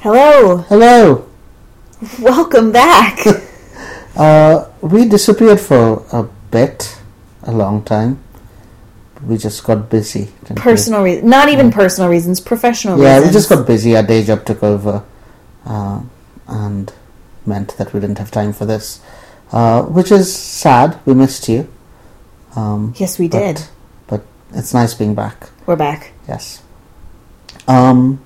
[0.00, 1.28] Hello, Hello.
[2.20, 3.18] welcome back.
[4.16, 6.98] Uh, we disappeared for a bit,
[7.44, 8.18] a long time.
[9.24, 10.32] We just got busy.
[10.56, 13.26] personal reasons, not even personal reasons, professional Yeah, reasons.
[13.28, 13.96] we just got busy.
[13.96, 15.04] Our day job took over,
[15.64, 16.00] uh,
[16.48, 16.92] and
[17.46, 19.00] meant that we didn't have time for this,
[19.52, 20.98] uh, which is sad.
[21.06, 21.68] We missed you.
[22.56, 23.62] Um, Yes, we but- did.
[24.08, 25.48] But it's nice being back.
[25.64, 26.10] We're back.
[26.26, 26.60] Yes.
[27.68, 28.18] Um,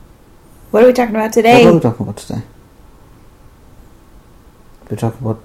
[0.72, 1.64] What are we talking about today?
[1.64, 2.42] what are we talking about today?
[4.88, 5.42] We're talking about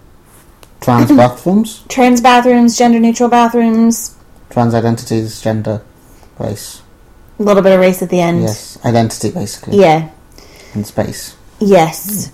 [0.80, 4.16] trans bathrooms, Trans bathrooms, gender neutral bathrooms,
[4.50, 5.81] trans identities, gender,
[6.39, 6.81] race.
[7.39, 8.42] a little bit of race at the end.
[8.42, 10.09] Yes, identity basically Yeah.
[10.73, 11.36] in space.
[11.59, 12.31] Yes.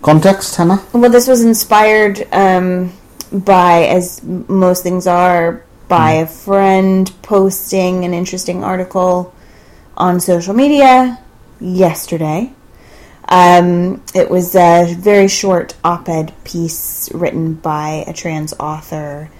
[0.00, 0.80] Context, Hannah.
[0.92, 2.92] Well, this was inspired um,
[3.32, 9.34] by, as most things are, by a friend posting an interesting article
[9.96, 11.18] on social media
[11.60, 12.52] yesterday.
[13.28, 19.30] Um, it was a very short op ed piece written by a trans author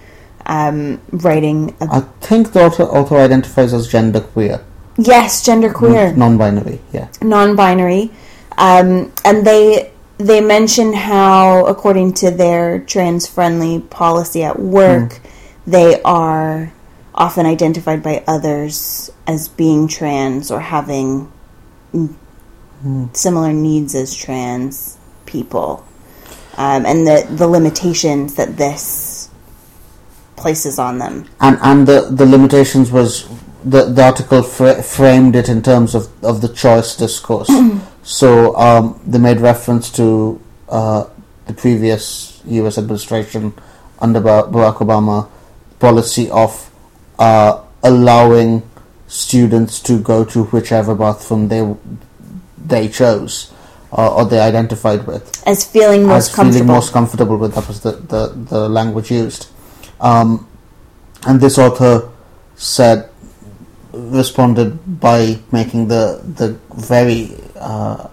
[0.45, 1.85] um, writing a.
[1.91, 4.63] I think the author, author identifies as genderqueer,
[4.97, 6.15] yes, genderqueer.
[6.15, 6.79] non-binary.
[6.93, 7.09] Yeah.
[7.21, 8.11] non-binary,
[8.57, 15.19] um, and they they mention how, according to their trans-friendly policy at work,
[15.65, 16.71] they are
[17.13, 21.31] often identified by others as being trans or having mm,
[23.13, 25.85] similar needs as trans people,
[26.57, 29.29] um, and the the limitations that this
[30.35, 31.27] places on them.
[31.39, 33.27] And and the the limitations was
[33.63, 37.49] the the article fra- framed it in terms of of the choice discourse.
[38.03, 41.05] so um, they made reference to uh,
[41.45, 42.77] the previous U.S.
[42.77, 43.53] administration
[43.99, 45.29] under Barack Obama
[45.79, 46.71] policy of
[47.19, 48.63] uh, allowing
[49.11, 51.61] students to go to whichever bathroom they
[52.65, 53.51] they chose
[53.91, 56.15] uh, or they identified with As feeling most comfortable.
[56.15, 56.53] as comfortable.
[56.53, 57.55] feeling most comfortable with.
[57.55, 59.47] That was the, the, the language used.
[59.99, 60.47] Um,
[61.27, 62.09] and this author
[62.55, 63.09] said,
[63.91, 68.07] responded by making the, the very, uh,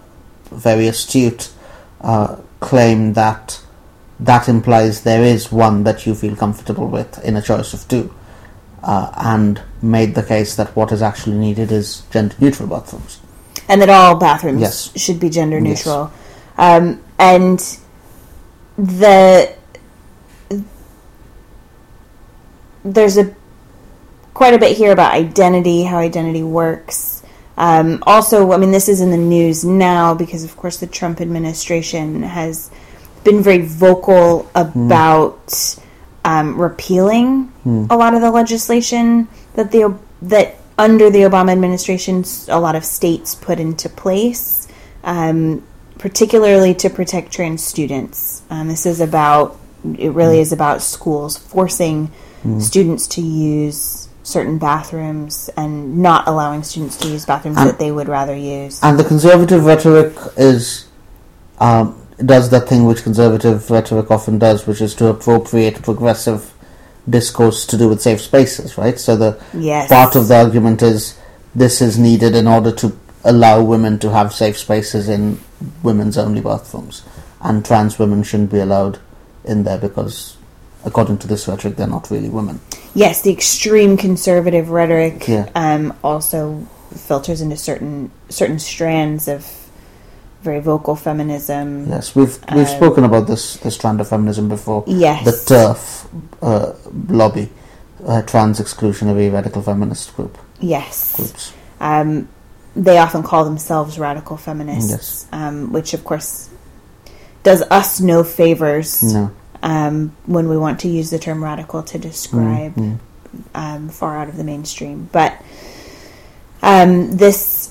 [0.50, 1.50] very astute
[2.00, 3.60] uh, claim that
[4.20, 8.12] that implies there is one that you feel comfortable with in a choice of two.
[8.82, 13.18] Uh, and made the case that what is actually needed is gender neutral bathrooms.
[13.68, 14.90] and that all bathrooms Yes.
[14.96, 15.84] should be gender Yes.
[15.84, 16.10] neutral.
[16.56, 17.58] Um, and
[18.78, 19.50] the
[22.84, 23.34] there's a
[24.34, 27.22] quite a bit here about identity, how identity works.
[27.56, 31.20] Um, also, I mean, this is in the news now because, of course, the Trump
[31.20, 32.70] administration has
[33.24, 35.76] been very vocal about
[36.28, 37.52] um, repealing
[37.90, 42.84] a lot of the legislation that the that under the Obama administration a lot of
[42.84, 44.68] states put into place,
[45.04, 45.62] um,
[45.98, 48.42] particularly to protect trans students.
[48.50, 49.58] Um, this is about
[49.96, 52.10] it really is about schools forcing
[52.60, 57.90] students to use certain bathrooms and not allowing students to use bathrooms And- that they
[57.90, 58.80] would rather use.
[58.82, 60.86] And the conservative rhetoric is
[61.58, 66.52] um, does that thing which conservative rhetoric often does, which is to appropriate progressive
[67.08, 68.98] discourse to do with safe spaces, right?
[68.98, 69.88] So the Yes.
[69.88, 71.14] part of the argument is
[71.54, 72.92] this is needed in order to
[73.24, 75.38] allow women to have safe spaces in
[75.82, 77.02] women's only bathrooms,
[77.40, 78.98] and trans women shouldn't be allowed
[79.44, 80.36] in there because,
[80.84, 82.60] according to this rhetoric, they're not really women.
[82.94, 85.46] Yes, the extreme conservative rhetoric Yeah.
[85.54, 89.46] um, also filters into certain certain strands of
[90.42, 91.88] very vocal feminism.
[91.88, 94.84] Yes, we've we've Um, spoken about this this strand of feminism before.
[94.86, 95.24] Yes.
[95.24, 96.06] the TERF
[96.42, 96.72] uh,
[97.08, 97.50] lobby,
[98.06, 101.14] uh, trans exclusionary radical feminist group Yes.
[101.16, 101.52] groups.
[101.80, 102.28] Um,
[102.76, 105.26] they often call themselves radical feminists, Yes.
[105.32, 106.48] um, which of course
[107.42, 109.30] does us no favors No,
[109.62, 112.98] um, when we want to use the term radical to describe Mm,
[113.54, 115.08] um, far out of the mainstream.
[115.12, 115.32] But
[116.62, 117.70] um, this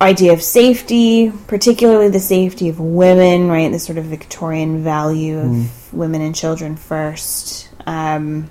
[0.00, 3.70] idea of safety, particularly the safety of women, right?
[3.70, 7.68] The sort of Victorian value of women and children first.
[7.86, 8.50] Um,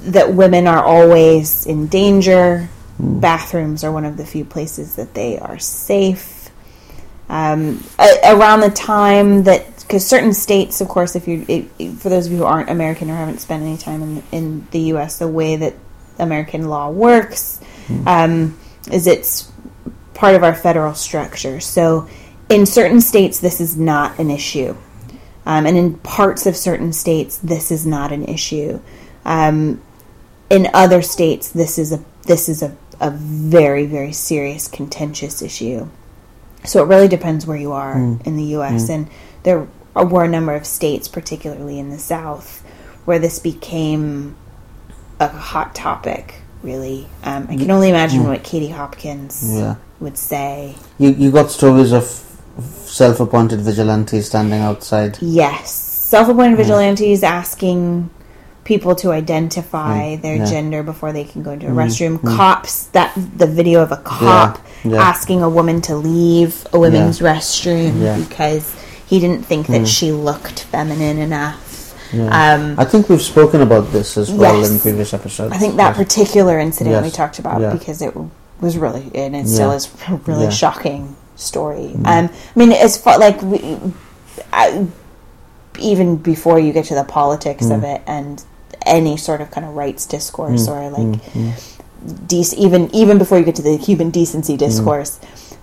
[0.00, 2.68] that women are always in danger.
[2.98, 6.50] Bathrooms are one of the few places that they are safe.
[7.28, 12.08] Um, a- around the time that, because certain states, of course, if you, it, for
[12.08, 15.18] those of you who aren't American or haven't spent any time in, in the U.S.,
[15.18, 15.74] the way that
[16.18, 17.60] American law works
[18.06, 18.58] um,
[18.92, 19.50] is it's
[20.14, 21.60] part of our federal structure.
[21.60, 22.08] So,
[22.48, 24.76] in certain states, this is not an issue,
[25.46, 28.80] um, and in parts of certain states, this is not an issue.
[29.24, 29.82] Um,
[30.50, 35.88] in other states, this is a this is a, a very very serious contentious issue.
[36.64, 38.90] So it really depends where you are in the U.S.
[38.90, 39.08] and
[39.44, 42.62] there were a number of states, particularly in the South,
[43.04, 44.36] where this became
[45.20, 46.42] a hot topic.
[46.62, 49.76] Really, um, I can only imagine what Katie Hopkins Yeah.
[50.00, 50.74] would say.
[50.98, 52.04] You you got stories of
[52.84, 55.18] self-appointed vigilantes standing outside.
[55.20, 58.10] Yes, self-appointed vigilantes asking
[58.64, 60.44] people to identify Mm, their yeah.
[60.44, 62.20] gender before they can go into a restroom.
[62.36, 64.98] Cops that the video of a cop yeah.
[65.00, 68.74] asking a woman to leave a women's restroom because
[69.06, 71.67] he didn't think that she looked feminine enough.
[72.12, 72.54] Yeah.
[72.54, 74.70] Um, I think we've spoken about this as well Yes.
[74.70, 75.52] in previous episodes.
[75.54, 76.06] I think that Yes.
[76.06, 77.04] particular incident Yes.
[77.04, 77.72] we talked about Yeah.
[77.72, 78.14] because it
[78.60, 81.94] was really and it still is a really shocking story.
[82.04, 83.78] Um, I mean, as far like we,
[84.52, 84.86] I,
[85.78, 87.74] even before you get to the politics Mm.
[87.76, 88.42] of it and
[88.86, 90.72] any sort of kind of rights discourse Mm.
[90.72, 91.20] or like
[92.26, 95.18] dec- even even before you get to the human decency discourse,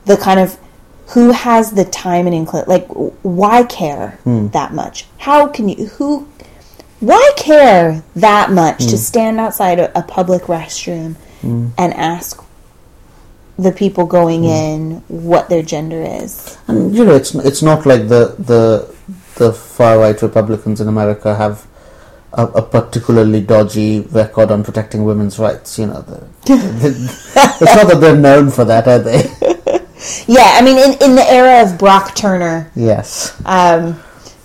[0.06, 0.58] the kind of
[1.10, 2.88] who has the time and incl- like
[3.22, 4.52] why care Mm.
[4.54, 5.08] that much?
[5.20, 6.28] How can you who
[7.00, 8.96] why care that much to hmm.
[8.96, 11.68] stand outside a, a public restroom hmm.
[11.78, 12.44] and ask
[13.58, 14.50] the people going hmm.
[14.50, 16.58] in what their gender is?
[16.68, 18.96] And you know, it's it's not like the the
[19.36, 21.68] the far right Republicans in America have
[22.34, 25.78] a, a particularly dodgy record on protecting women's rights.
[25.78, 29.30] You know, the, it's not that they're known for that, are they?
[30.28, 33.36] Yeah, I mean, in, in the era of Brock Turner, yes.
[33.46, 34.00] um,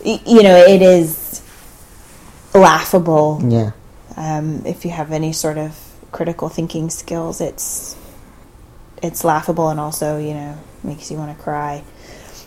[0.04, 1.39] y- you know, it is
[2.54, 3.40] laughable.
[3.46, 3.72] Yeah.
[4.16, 5.78] Um, if you have any sort of
[6.12, 7.96] critical thinking skills, it's
[9.02, 11.82] it's laughable and also, you know, makes you want to cry.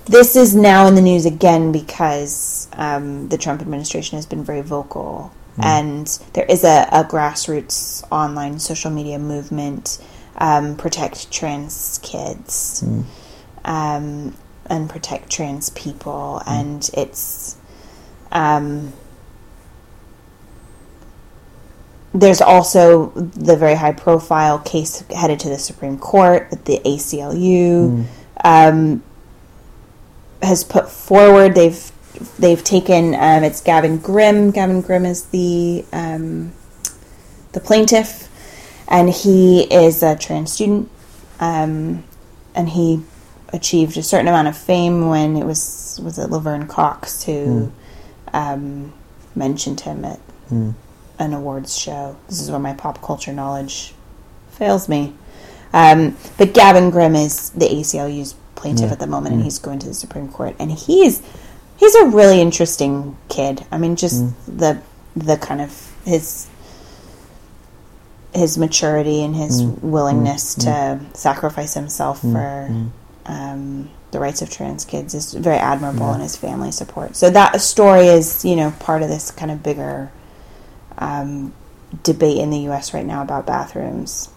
[0.06, 4.62] This is now in the news again because um, the Trump administration has been very
[4.62, 10.04] vocal, and there is a, a grassroots online social media movement,
[10.38, 12.84] um, protect trans kids,
[13.64, 14.36] um,
[14.66, 17.56] and protect trans people, and it's.
[18.32, 18.92] Um,
[22.14, 28.06] there's also the very high profile case headed to the Supreme Court that the ACLU
[28.44, 29.04] um,
[30.42, 31.56] has put forward.
[31.56, 31.92] They've
[32.38, 34.52] they've taken um, it's Gavin Grimm.
[34.52, 36.54] Gavin Grimm is the um,
[37.54, 38.30] the plaintiff,
[38.88, 40.90] and he is a trans student,
[41.40, 42.04] um,
[42.54, 43.02] and he
[43.50, 47.72] achieved a certain amount of fame when it was was it Laverne Cox who
[48.34, 48.94] um,
[49.36, 50.20] mentioned him at
[51.20, 52.18] an awards show.
[52.28, 53.94] This is where my pop culture knowledge
[54.52, 55.14] fails me.
[55.74, 59.46] Um, but Gavin Grimm is the ACLU's plaintiff at the moment, and mm.
[59.46, 60.56] he's going to the Supreme Court.
[60.60, 61.22] And he's
[61.78, 63.66] he's a really interesting kid.
[63.72, 64.34] I mean, just mm.
[64.48, 64.82] the
[65.16, 66.48] the kind of his
[68.34, 69.80] his maturity and his mm.
[69.82, 72.90] willingness to sacrifice himself for
[73.26, 77.16] um, the rights of trans kids is very admirable, and his family support.
[77.16, 80.12] So that story is, you know, part of this kind of bigger
[80.98, 81.54] um,
[82.04, 82.94] debate in the U.S.
[82.94, 84.30] right now about bathrooms.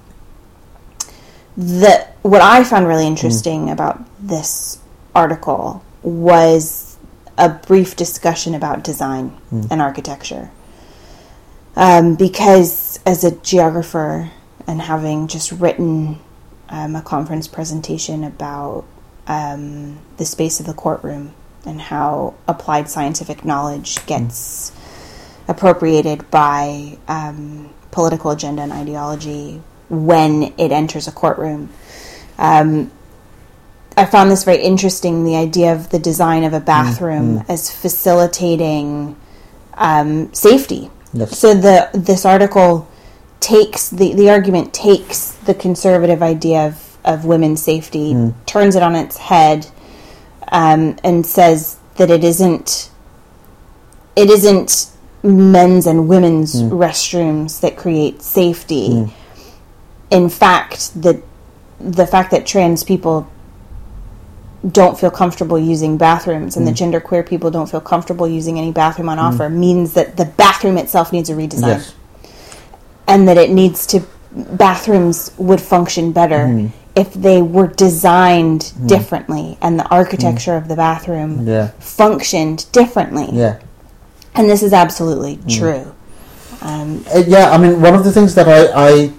[1.57, 4.79] The what I found really interesting about this
[5.15, 6.99] article was
[7.39, 9.37] a brief discussion about design
[9.71, 10.51] and architecture.
[11.75, 14.31] Um, because as a geographer
[14.67, 16.19] and having just written
[16.69, 18.85] um, a conference presentation about
[19.27, 21.35] um, the space of the courtroom
[21.65, 24.73] and how applied scientific knowledge gets
[25.49, 31.69] appropriated by um, political agenda and ideology when it enters a courtroom.
[32.38, 32.91] Um,
[33.97, 39.17] I found this very interesting the idea of the design of a bathroom as facilitating
[39.75, 40.91] um, safety.
[41.15, 41.38] Yes.
[41.38, 42.88] So the this article
[43.41, 48.95] takes the, the argument takes the conservative idea of, of women's safety, turns it on
[48.95, 49.67] its head,
[50.49, 52.91] um, and says that it isn't
[54.15, 54.91] it isn't
[55.26, 56.71] men's and women's mm.
[56.71, 58.88] restrooms that create safety.
[58.88, 59.12] Mm.
[60.11, 61.23] In fact, the
[61.78, 63.30] the fact that trans people
[64.66, 67.00] don't feel comfortable using bathrooms and the mm.
[67.00, 71.12] genderqueer people don't feel comfortable using any bathroom on offer means that the bathroom itself
[71.12, 71.95] needs a redesign Yes.
[73.06, 74.02] and that it needs to
[74.33, 81.47] bathrooms would function better if they were designed differently and the architecture of the bathroom
[81.47, 81.68] Yeah.
[81.78, 83.28] functioned differently.
[83.33, 83.59] Yeah.
[84.37, 85.93] And this is absolutely true.
[86.62, 89.12] Um, Uh, yeah, I mean, one of the things that I, I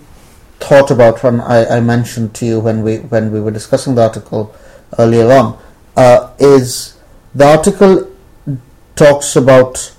[0.60, 4.04] thought about when I, I mentioned to you when we when we were discussing the
[4.04, 4.56] article
[4.98, 5.58] earlier on
[5.96, 6.98] uh, is
[7.36, 8.12] the article
[8.96, 9.94] talks about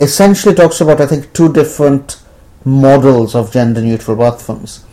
[0.00, 2.20] essentially talks about I think two different
[2.64, 4.84] models of gender neutral bathrooms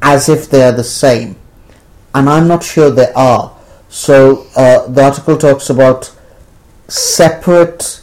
[0.00, 1.36] as if they are the same,
[2.14, 3.56] and I'm not sure they are.
[3.88, 6.14] So uh, the article talks about
[6.86, 8.00] separate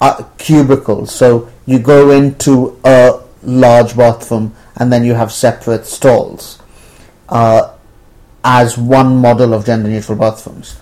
[0.00, 1.14] uh, cubicles.
[1.14, 6.60] So you go into a large bathroom and then you have separate stalls
[7.28, 7.74] uh,
[8.42, 10.78] as one model of gender neutral bathrooms.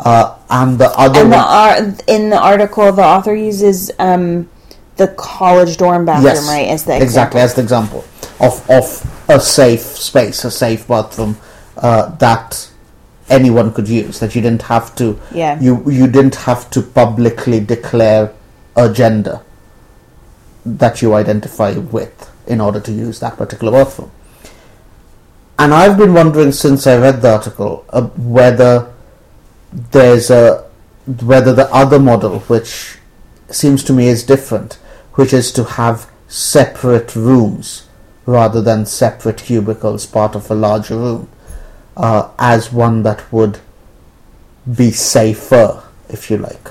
[0.00, 4.48] Uh, and the other and the one, ar- in the article, the author uses um,
[4.96, 7.02] the college dorm bathroom, right, as the example.
[7.02, 8.04] exactly as the example
[8.38, 11.36] of of a safe space, a safe bathroom
[11.78, 12.70] uh, that
[13.28, 14.20] anyone could use.
[14.20, 15.18] That you didn't have to.
[15.32, 15.58] Yeah.
[15.60, 18.32] You you didn't have to publicly declare
[18.78, 19.40] a gender
[20.64, 24.10] that you identify with in order to use that particular bathroom.
[25.58, 28.92] And I've been wondering since I read the article uh, whether
[29.72, 30.68] there's a
[31.22, 32.98] whether the other model, which
[33.50, 34.74] seems to me is different,
[35.14, 37.88] which is to have separate rooms
[38.26, 41.28] rather than separate cubicles, part of a larger room,
[41.96, 43.58] uh, as one that would
[44.76, 46.68] be safer, if you like.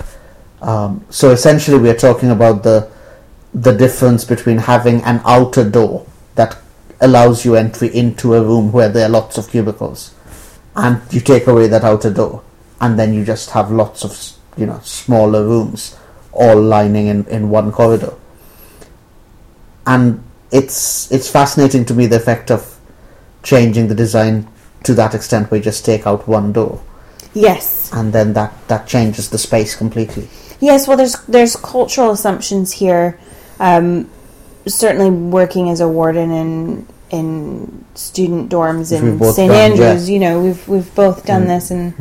[0.61, 2.89] Um, so essentially, we are talking about the
[3.53, 6.57] the difference between having an outer door that
[7.01, 10.13] allows you entry into a room where there are lots of cubicles,
[10.75, 12.43] and you take away that outer door,
[12.81, 15.97] and then you just have lots of you know smaller rooms
[16.31, 18.13] all lining in, in one corridor.
[19.85, 22.79] And it's it's fascinating to me the effect of
[23.43, 24.47] changing the design
[24.83, 26.81] to that extent where you just take out one door
[27.41, 27.91] Yes.
[27.93, 30.27] and then that, that changes the space completely.
[30.59, 33.19] Yes, well, there's there's cultural assumptions here.
[33.59, 34.09] Um,
[34.65, 40.13] certainly, working as a warden in in student dorms in St done, Andrews, yeah.
[40.13, 41.47] you know, we've we've both done Mm.
[41.47, 41.93] this, and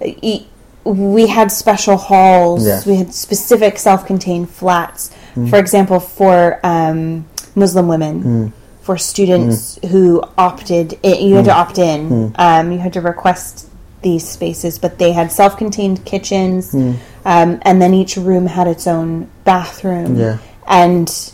[0.00, 0.46] e-
[0.84, 2.66] we had special halls.
[2.66, 2.80] Yeah.
[2.86, 5.10] We had specific self-contained flats.
[5.36, 5.50] Mm.
[5.50, 8.22] For example, for um, Muslim women.
[8.24, 8.52] Mm.
[8.82, 12.32] For students who opted, i you had to opt in.
[12.36, 13.68] Um, you had to request
[14.02, 16.96] these spaces, but they had self-contained kitchens, Mm.
[17.24, 20.16] um, and then each room had its own bathroom.
[20.16, 20.38] Yeah.
[20.66, 21.32] and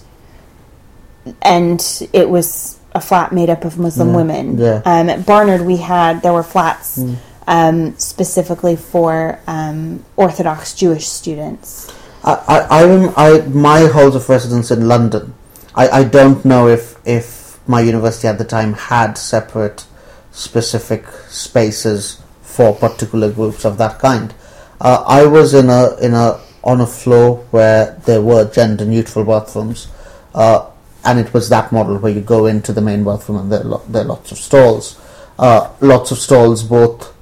[1.42, 4.16] and it was a flat made up of Muslim Yeah.
[4.16, 4.58] women.
[4.58, 4.80] Yeah.
[4.84, 7.16] Um, at Barnard, we had there were flats Mm.
[7.46, 11.88] um, specifically for um, Orthodox Jewish students.
[12.24, 15.34] I, I, I, I my halls of residence in London.
[15.74, 19.84] I, I don't know if if my university at the time had separate
[20.32, 22.18] specific spaces
[22.58, 24.34] for particular groups of that kind.
[24.80, 29.24] Uh, I was in a in a on a floor where there were gender neutral
[29.24, 29.86] bathrooms,
[30.34, 30.66] uh,
[31.04, 33.70] and it was that model where you go into the main bathroom and there are,
[33.74, 34.98] lo- there are lots of stalls,
[35.38, 37.14] uh, lots of stalls both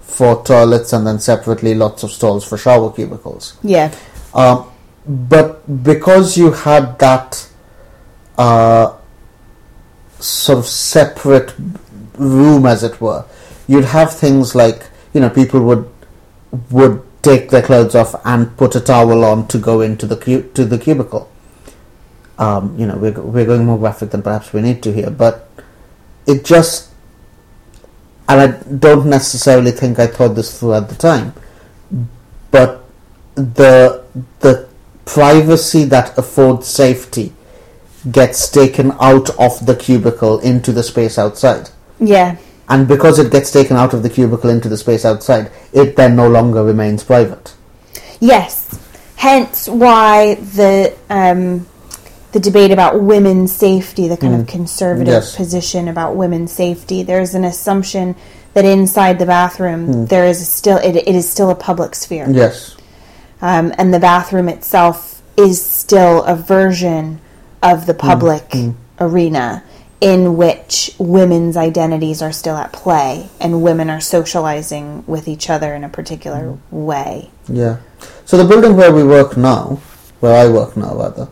[0.00, 3.56] for toilets and then separately lots of stalls for shower cubicles.
[3.62, 3.94] Yeah,
[4.34, 4.68] Um,
[5.06, 7.48] but because you had that
[8.36, 8.96] uh,
[10.18, 11.54] sort of separate
[12.18, 13.24] room, as it were,
[13.70, 14.82] you'd have things like
[15.14, 15.88] you know people would
[16.70, 20.50] would take their clothes off and put a towel on to go into the cu-
[20.54, 21.30] to the cubicle.
[22.38, 25.48] Um, you know, we're we're going more graphic than perhaps we need to here, but
[26.26, 26.90] it just
[28.28, 28.46] and I
[28.86, 31.32] don't necessarily think I thought this through at the time,
[32.50, 32.84] but
[33.34, 34.04] the
[34.40, 34.68] the
[35.04, 37.32] privacy that affords safety
[38.10, 41.70] gets taken out of the cubicle into the space outside.
[42.00, 42.36] yeah,
[42.70, 46.16] And because it gets taken out of the cubicle into the space outside, it then
[46.16, 47.54] no longer remains private.
[48.20, 48.78] yes.
[49.16, 51.66] Hence, why the um,
[52.32, 55.36] the debate about women's safety, the kind of conservative Yes.
[55.36, 57.02] position about women's safety.
[57.02, 58.14] There's an assumption
[58.54, 62.26] that inside the bathroom there is still it, it is still a public sphere.
[62.30, 62.76] Yes.
[63.42, 67.20] um, and the bathroom itself is still a version
[67.62, 68.54] of the public
[69.00, 69.62] arena
[70.00, 75.74] in which women's identities are still at play and women are socializing with each other
[75.74, 77.30] in a particular way.
[77.48, 77.78] Yeah.
[78.24, 79.80] So the building where we work now,
[80.20, 81.28] where I work now rather,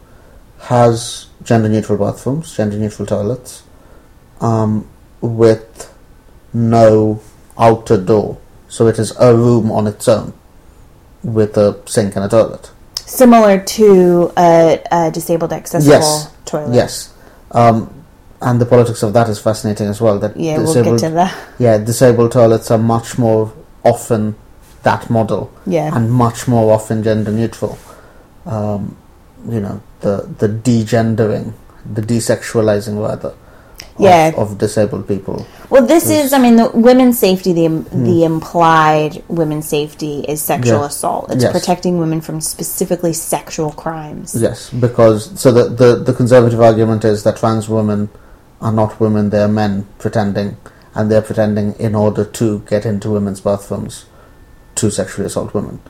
[0.60, 3.62] has gender neutral bathrooms, gender neutral toilets,
[4.40, 4.86] um,
[5.22, 5.94] with
[6.52, 7.22] no
[7.58, 8.38] outer door.
[8.68, 10.34] So it is a room on its own
[11.22, 12.70] with a sink and a toilet.
[12.96, 16.30] Similar to a, a disabled accessible Yes.
[16.44, 16.74] toilet.
[16.74, 17.14] Yes.
[17.52, 17.97] Um,
[18.40, 20.18] and the politics of that is fascinating as well.
[20.18, 21.34] That Yeah, we'll get to that.
[21.58, 23.52] yeah, disabled toilets are much more
[23.84, 24.36] often
[24.84, 25.90] that model Yeah.
[25.94, 27.78] and much more often gender neutral.
[28.46, 28.96] Um,
[29.48, 31.52] you know, the the degendering,
[31.92, 33.34] the desexualizing rather, of,
[33.98, 34.32] Yeah.
[34.36, 35.46] of disabled people.
[35.70, 40.80] Well, this is, I mean, the women's safety, the the implied women's safety is sexual
[40.80, 40.86] Yeah.
[40.86, 41.26] assault.
[41.32, 41.52] It's Yes.
[41.52, 44.34] protecting women from specifically sexual crimes.
[44.34, 48.08] Yes, because so the, the the conservative argument is that trans women
[48.60, 50.56] are not women; they are men pretending,
[50.94, 54.06] and they're pretending in order to get into women's bathrooms
[54.76, 55.80] to sexually assault women.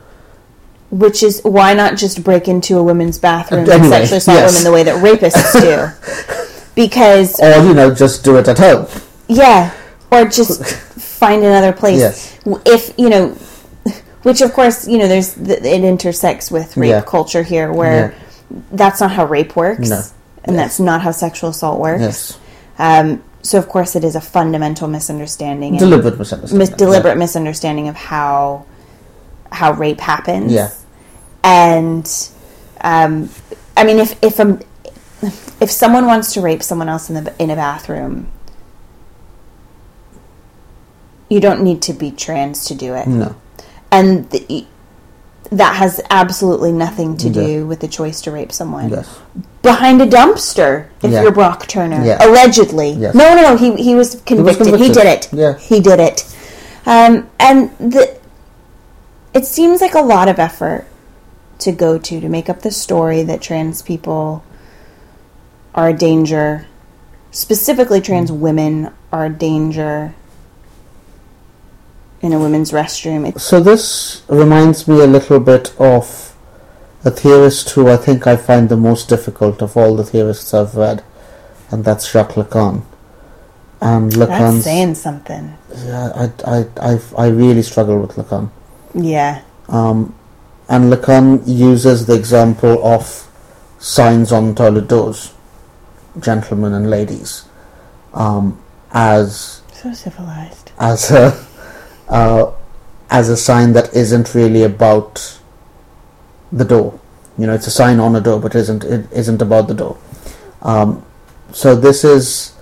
[0.91, 4.51] Which is why not just break into a women's bathroom and sexually assault yes.
[4.53, 6.45] women the way that rapists do?
[6.75, 8.87] Because Or you know, just do it at home.
[9.27, 9.73] yeah,
[10.11, 10.63] or just
[11.19, 11.99] find another place.
[11.99, 12.39] Yes.
[12.65, 13.29] If you know,
[14.23, 17.01] which of course you know, there's th- it intersects with rape Yeah.
[17.01, 18.15] culture here, where
[18.71, 20.01] that's not how rape works, No.
[20.45, 20.63] and Yes.
[20.63, 22.01] that's not how sexual assault works.
[22.01, 22.37] Yes,
[22.79, 26.57] Um, so of course it is a fundamental misunderstanding, and deliberate misunderstanding.
[26.57, 28.65] mis- deliberate misunderstanding of how
[29.51, 30.51] how rape happens.
[30.51, 30.71] Yeah.
[31.43, 32.05] and
[32.81, 33.29] um,
[33.77, 34.59] I mean, if if a,
[35.61, 38.27] if someone wants to rape someone else in the in a bathroom,
[41.29, 43.35] you don't need to be trans to do it, No.
[43.91, 44.65] and the,
[45.51, 47.33] that has absolutely nothing to Yeah.
[47.43, 49.07] do with the choice to rape someone Yes.
[49.63, 51.23] behind a dumpster if Yeah.
[51.23, 52.03] you're Brock Turner.
[52.05, 52.17] Yeah.
[52.25, 52.91] Allegedly.
[52.91, 53.15] Yes.
[53.15, 53.57] No, no, no.
[53.57, 54.67] He, he was convicted.
[54.67, 54.93] He, convicted.
[54.93, 55.29] did it.
[55.31, 55.57] Yeah.
[55.57, 56.25] He did it.
[56.85, 58.15] Um, and the,
[59.33, 60.85] it seems like a lot of effort
[61.59, 64.43] to go to to make up the story that trans people
[65.75, 66.67] are a danger.
[67.31, 70.13] Specifically, trans women are a danger
[72.21, 73.27] in a women's restroom.
[73.27, 76.35] It's So this reminds me a little bit of
[77.05, 80.75] a theorist who I think I find the most difficult of all the theorists I've
[80.75, 81.03] read,
[81.71, 82.83] and that's Jacques Lacan.
[83.81, 85.57] And that's Lacan's saying something.
[85.85, 86.11] yeah,
[86.45, 88.49] I, I, I, I really struggle with Lacan.
[88.93, 89.41] Yeah.
[89.69, 90.13] Um,
[90.67, 93.27] and Lacan uses the example of
[93.79, 95.33] signs on toilet doors,
[96.19, 97.45] gentlemen and ladies,
[98.13, 100.71] um, as So civilized.
[100.77, 101.31] as a
[102.09, 102.51] uh,
[103.09, 105.39] as a sign that isn't really about
[106.51, 106.99] the door.
[107.37, 109.97] You know, it's a sign on a door, but isn't it isn't about the door.
[110.61, 111.05] Um,
[111.53, 112.53] so this is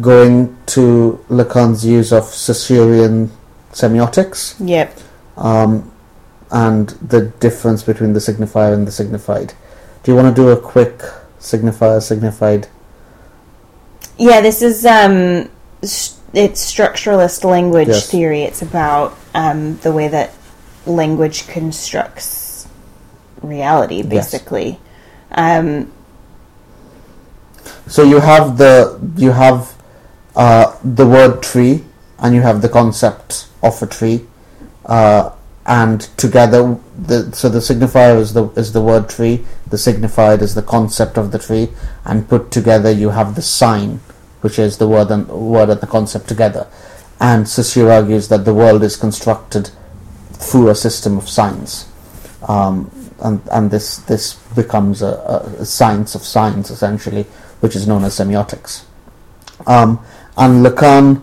[0.00, 3.30] going to Lacan's use of Saussurean
[3.72, 4.98] semiotics Yep.
[5.36, 5.90] um,
[6.50, 9.54] and the difference between the signifier and the signified.
[10.02, 11.02] Do you want to do a quick
[11.40, 12.68] signifier signified?
[14.18, 15.48] Yeah, this is um,
[16.34, 18.10] it's structuralist language Yes.
[18.10, 18.42] theory.
[18.42, 20.32] It's about um, the way that
[20.86, 22.66] language constructs
[23.42, 24.08] reality, Yes.
[24.08, 24.78] basically.
[25.32, 25.90] Um,
[27.86, 29.74] So you have the you have
[30.36, 31.84] uh, the word tree,
[32.18, 34.26] and you have the concept of a tree,
[34.86, 35.30] uh,
[35.66, 39.44] and together the so the signifier is the is the word tree.
[39.68, 41.68] The signified is the concept of the tree,
[42.04, 44.00] and put together you have the sign,
[44.44, 46.66] which is the word and word and the concept together.
[47.18, 49.70] And Saussure argues that the world is constructed
[50.34, 51.90] through a system of signs,
[52.46, 57.22] um, and and this this becomes a, a science of signs essentially,
[57.60, 58.84] which is known as semiotics.
[59.66, 60.04] Um,
[60.36, 61.22] and Lacan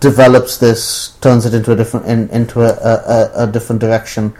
[0.00, 4.30] develops this, turns it into a different in, into a, a, a different direction,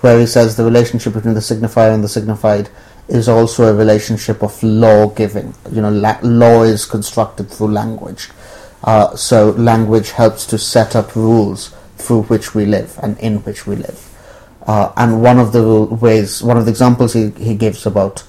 [0.00, 2.70] where he says the relationship between the signifier and the signified
[3.08, 5.54] is also a relationship of law giving.
[5.70, 8.30] You know, la- law is constructed through language.
[8.82, 13.66] Uh, so language helps to set up rules through which we live and in which
[13.66, 14.02] we live.
[14.66, 18.24] Uh, and one of the ways, one of the examples he, he gives about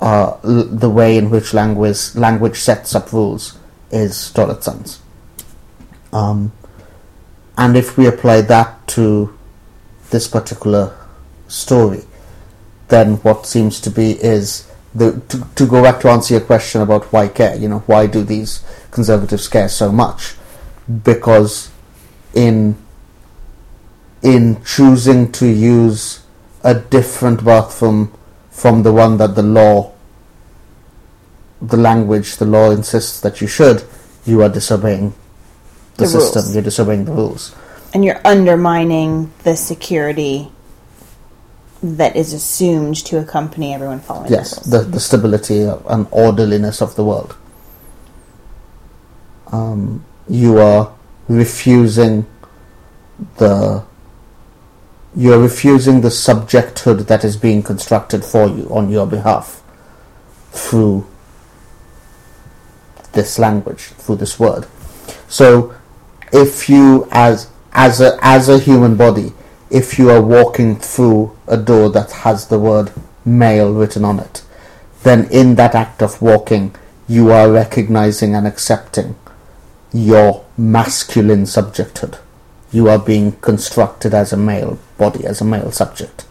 [0.00, 3.58] uh, l- the way in which language language sets up rules
[3.90, 5.00] is toilet signs.
[6.12, 6.52] Um,
[7.58, 9.36] and if we apply that to
[10.10, 10.96] this particular
[11.48, 12.04] story,
[12.90, 16.82] then what seems to be is the to, to go back to answer your question
[16.82, 17.56] about why care.
[17.56, 20.34] You know, why do these conservatives care so much?
[21.04, 21.70] Because
[22.34, 22.76] in
[24.22, 26.20] in choosing to use
[26.62, 28.12] a different bathroom
[28.50, 29.92] from the one that the law
[31.62, 33.82] the language the law insists that you should
[34.26, 35.14] you are disobeying
[35.96, 36.54] the, The system rules.
[36.54, 37.54] you're disobeying the rules
[37.94, 40.50] and you're undermining the security
[41.82, 46.94] that is assumed to accompany everyone following yes the the, the stability and orderliness of
[46.96, 47.36] the world
[49.52, 50.92] um, you are
[51.28, 52.26] refusing
[53.38, 53.84] the
[55.16, 59.62] you're refusing the subjecthood that is being constructed for you on your behalf
[60.52, 61.06] through
[63.12, 64.66] this language through this word.
[65.28, 65.74] So,
[66.32, 69.32] if you as as a as a human body,
[69.70, 72.92] if you are walking through a door that has the word
[73.24, 74.42] male written on it,
[75.02, 76.74] then in that act of walking,
[77.08, 79.14] you are recognizing and accepting
[79.92, 82.18] your masculine subjecthood.
[82.72, 86.26] You are being constructed as a male body, as a male subject.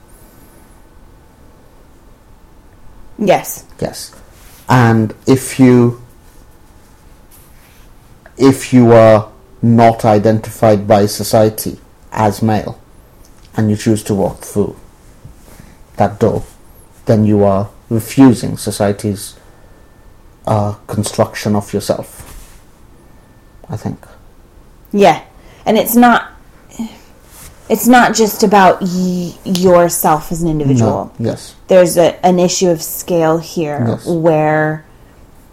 [3.17, 3.65] Yes.
[3.81, 4.15] Yes.
[4.69, 6.01] And if you
[8.37, 9.29] if you are
[9.61, 11.77] not identified by society
[12.13, 12.79] as male
[13.55, 14.75] and you choose to walk through
[15.97, 16.43] that door,
[17.05, 19.35] then you are refusing society's
[20.47, 22.25] uh, construction of yourself.
[23.69, 23.99] I think.
[24.91, 25.23] Yeah,
[25.65, 26.31] and it's not.
[27.69, 31.13] It's not just about y- yourself as an individual.
[31.19, 31.29] No.
[31.31, 31.55] Yes.
[31.67, 34.07] There's a, an issue of scale here Yes.
[34.07, 34.85] where,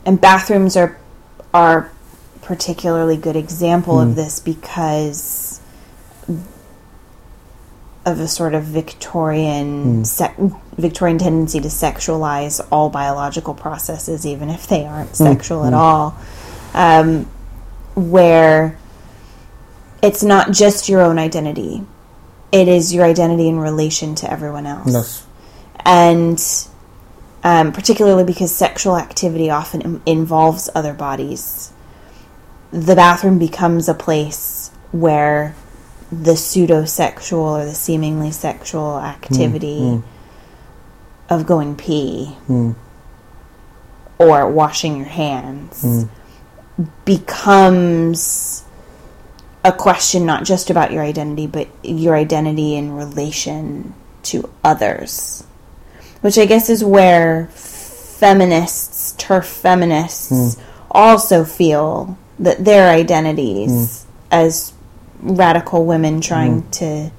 [0.06, 0.96] and bathrooms are
[1.52, 1.90] are
[2.40, 5.56] particularly good example of this because
[8.07, 10.38] of a sort of Victorian sec-
[10.79, 16.16] Victorian tendency to sexualize all biological processes, even if they aren't sexual at all.
[16.73, 17.25] Um,
[17.95, 18.79] where
[20.03, 21.83] it's not just your own identity;
[22.53, 25.27] it is your identity in relation to everyone else Yes.
[25.85, 26.69] and
[27.42, 31.73] um, particularly because sexual activity often Im- involves other bodies,
[32.71, 35.55] the bathroom becomes a place where
[36.11, 40.01] the pseudo sexual or the seemingly sexual hmm, activity hmm.
[41.29, 42.73] of going pee hmm.
[44.19, 46.07] or washing your hands
[47.05, 48.64] becomes
[49.64, 55.45] a question not just about your identity, but your identity in relation to others.
[56.21, 60.57] Which I guess is where feminists, TERF feminists,
[60.90, 64.73] also feel that their identities as
[65.20, 66.70] radical women trying mm.
[66.72, 67.12] to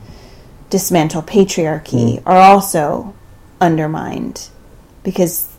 [0.69, 2.23] dismantle patriarchy mm.
[2.25, 3.13] are also
[3.61, 4.49] undermined.
[5.03, 5.49] Because,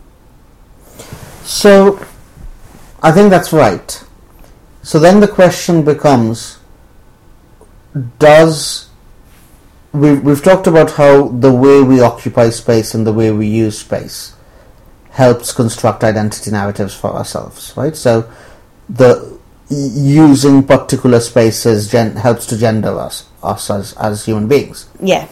[1.42, 2.04] So,
[3.02, 4.04] I think that's right.
[4.82, 6.58] So then the question becomes
[8.18, 8.88] Does.
[9.92, 13.78] We've, we've talked about how the way we occupy space and the way we use
[13.78, 14.34] space
[15.10, 17.96] helps construct identity narratives for ourselves, right?
[17.96, 18.30] So,
[18.88, 19.37] the
[19.70, 24.88] using particular spaces gen- helps to gender us, us as, as human beings.
[25.00, 25.28] yeah.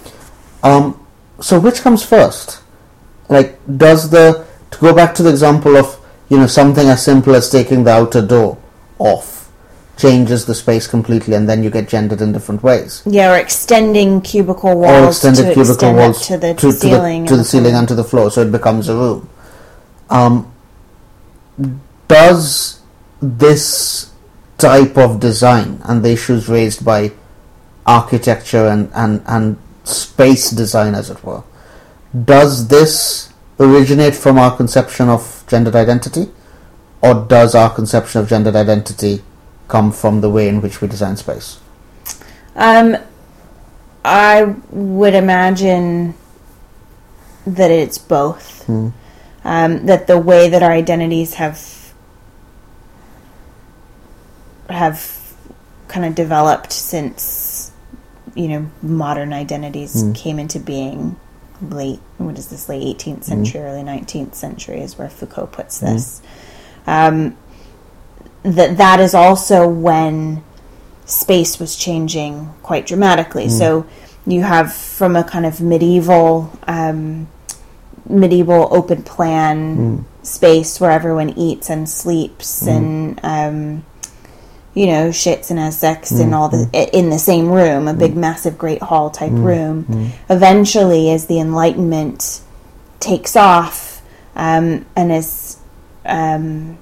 [0.63, 1.05] Um,
[1.41, 2.63] so which comes first?
[3.29, 7.35] Like, does the to go back to the example of you know something as simple
[7.35, 8.59] as taking the outer door
[8.99, 9.51] off
[9.97, 14.21] changes the space completely, and then you get gendered in different ways, Yeah, or extending
[14.21, 17.27] cubicle walls or extended to cubicle extend walls to the to, ceiling.
[17.27, 19.29] to the, to and the ceiling and to the floor, so it becomes a room.
[20.11, 20.53] Um,
[22.09, 22.81] does
[23.21, 24.13] this
[24.59, 27.13] type of design and the issues raised by
[27.87, 31.43] architecture and, and, and space design, as it were,
[32.25, 36.29] does this originate from our conception of gendered identity,
[37.03, 39.23] or does our conception of gendered identity
[39.69, 41.61] come from the way in which we design space?
[42.55, 42.97] Um,
[44.05, 46.15] I would imagine
[47.47, 48.65] that it's both.
[48.67, 48.89] Hmm.
[49.45, 51.57] Um, that the way that our identities have
[54.69, 55.35] have
[55.89, 57.73] kind of developed since
[58.35, 60.13] you know modern identities Hmm.
[60.13, 61.17] came into being
[61.71, 66.21] late what is this late 18th century early 19th century is where Foucault puts this.
[66.87, 67.37] Um,
[68.43, 70.43] that that is also when
[71.07, 73.49] space was changing quite dramatically.
[73.49, 73.87] So
[74.27, 77.29] you have from a kind of medieval um,
[78.09, 83.85] medieval open plan space where everyone eats and sleeps and um,
[84.77, 88.15] you know shits and has sex and all the in the same room, a big
[88.15, 90.13] massive great hall type room.
[90.29, 92.43] Eventually, as the Enlightenment
[93.01, 94.03] takes off
[94.37, 95.59] um, and as
[96.05, 96.77] um,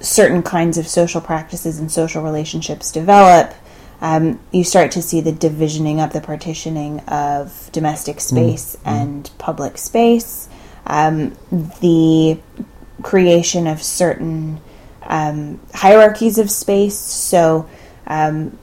[0.00, 3.54] certain kinds of social practices and social relationships develop,
[4.00, 9.78] um, you start to see the divisioning up, the partitioning of domestic space and public
[9.78, 10.48] space,
[10.86, 11.36] um,
[11.80, 12.40] the
[13.02, 14.60] creation of certain
[15.08, 16.96] um, hierarchies of space.
[16.96, 17.68] So,
[18.06, 18.56] um,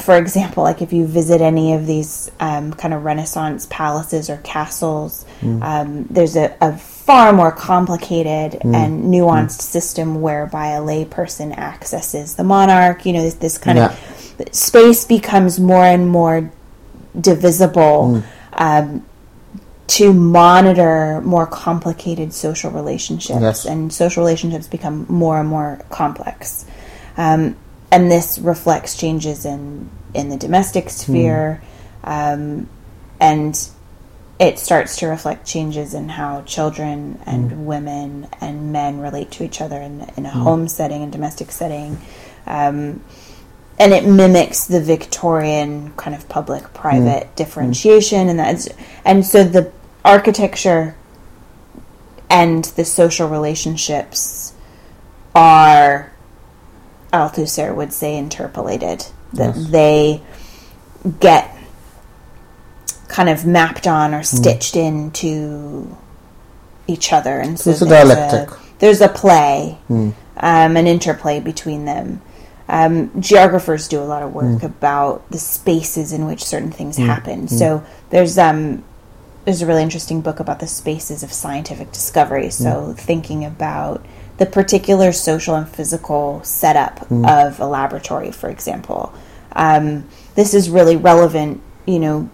[0.00, 4.38] for example, like if you visit any of these um, kind of Renaissance palaces or
[4.38, 5.26] castles,
[5.62, 12.44] um, there's a, a far more complicated and nuanced system whereby a layperson accesses the
[12.44, 13.06] monarch.
[13.06, 13.98] You know, this, this kind of
[14.52, 16.50] space becomes more and more
[17.20, 19.04] divisible um,
[19.88, 23.64] to monitor more complicated social relationships, Yes.
[23.64, 26.64] and social relationships become more and more complex.
[27.16, 27.56] Um,
[27.90, 31.60] and this reflects changes in in the domestic sphere,
[32.04, 32.68] um,
[33.20, 33.68] and
[34.38, 39.60] it starts to reflect changes in how children and women and men relate to each
[39.60, 41.98] other in, in a home setting and domestic setting.
[42.46, 43.02] Um,
[43.80, 48.68] and it mimics the Victorian kind of public private differentiation, and that's
[49.04, 49.70] and so the
[50.08, 50.96] architecture
[52.30, 54.52] and the social relationships
[55.34, 56.10] are,
[57.12, 59.06] Althusser would say, interpellated.
[59.34, 59.66] That Yes.
[59.68, 60.22] they
[61.20, 61.54] get
[63.08, 65.96] kind of mapped on or stitched into
[66.86, 68.48] each other, and so there's a dialectic.
[68.78, 70.10] there's a play, Hmm.
[70.38, 72.22] um, an interplay between them.
[72.70, 77.48] Um, geographers do a lot of work about the spaces in which certain things happen.
[77.48, 78.84] So there's um,
[79.48, 82.50] there's a really interesting book about the spaces of scientific discovery.
[82.50, 84.04] So thinking about
[84.36, 87.26] the particular social and physical setup mm.
[87.26, 89.10] of a laboratory, for example.
[89.52, 92.30] Um, this is really relevant, you know,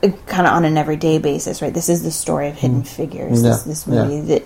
[0.00, 1.74] kind of on an everyday basis, right?
[1.74, 2.88] This is the story of Hidden mm.
[2.88, 3.42] Figures.
[3.42, 4.04] This, Yeah, this yeah.
[4.04, 4.42] movie that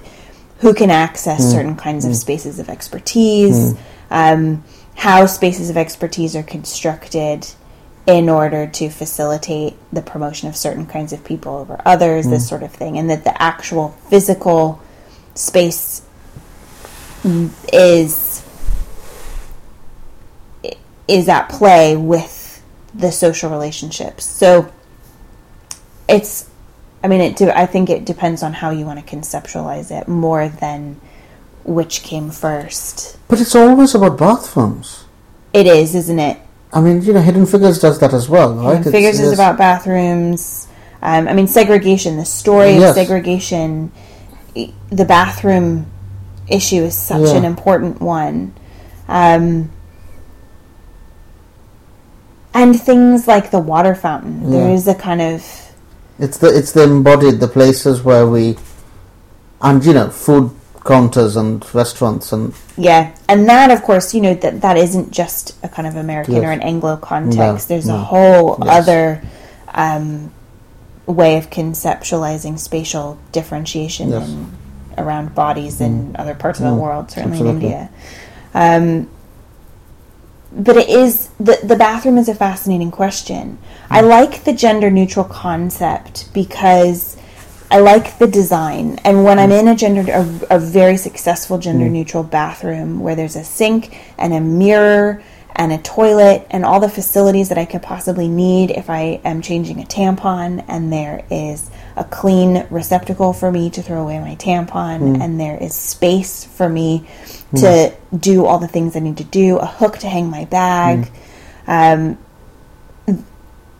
[0.58, 1.52] who can access mm.
[1.52, 3.74] certain kinds of spaces of expertise,
[4.10, 4.64] um,
[4.96, 7.46] how spaces of expertise are constructed
[8.06, 12.62] in order to facilitate the promotion of certain kinds of people over others, this sort
[12.62, 14.80] of thing, and that the actual physical
[15.34, 16.02] space
[17.22, 18.44] mm, is
[21.08, 22.62] is at play with
[22.94, 24.24] the social relationships.
[24.24, 24.72] So
[26.08, 26.48] it's
[27.02, 30.48] I mean it I think it depends on how you want to conceptualize it more
[30.48, 31.00] than
[31.64, 33.18] which came first.
[33.26, 35.04] But it's always about bathrooms.
[35.52, 36.38] It is, isn't it?
[36.72, 38.76] I mean, you know, Hidden Figures does that as well, right?
[38.76, 40.66] Hidden It's- Figures is about bathrooms.
[41.02, 42.16] Um, I mean, segregation.
[42.16, 42.90] The story Yes.
[42.90, 43.92] of segregation.
[44.90, 45.86] The bathroom
[46.48, 47.36] issue is such Yeah.
[47.36, 48.52] an important one.
[49.08, 49.70] Um,
[52.54, 54.50] and things like the water fountain.
[54.50, 54.74] There Yeah.
[54.74, 55.44] is a kind of
[56.18, 58.56] It's the it's the embodied the places where we,
[59.60, 60.50] and you know, food
[60.86, 65.54] counters and restaurants and Yeah, and that, of course, you know that that isn't just
[65.62, 66.44] a kind of American Yes.
[66.44, 67.68] or an Anglo context.
[67.70, 68.68] No, There's a whole Yes.
[68.82, 69.22] other
[69.74, 70.30] um,
[71.06, 74.28] way of conceptualizing spatial differentiation Yes.
[74.28, 74.32] Mm.
[74.32, 74.52] in,
[74.98, 77.66] around bodies in other parts of the world, certainly absolutely.
[77.66, 77.90] in India.
[78.54, 79.08] Um,
[80.52, 83.58] but it is the the bathroom is a fascinating question.
[83.90, 84.08] I Mm.
[84.08, 87.16] like the gender neutral concept because
[87.70, 89.40] I like the design, and when Mm.
[89.42, 93.98] I'm in a gender a, a very successful gender neutral bathroom where there's a sink
[94.18, 95.20] and a mirror
[95.58, 99.40] and a toilet and all the facilities that I could possibly need if I am
[99.42, 104.36] changing a tampon, and there is a clean receptacle for me to throw away my
[104.36, 107.06] tampon, and there is space for me
[107.56, 111.10] to do all the things I need to do, a hook to hang my bag,
[111.66, 112.18] um,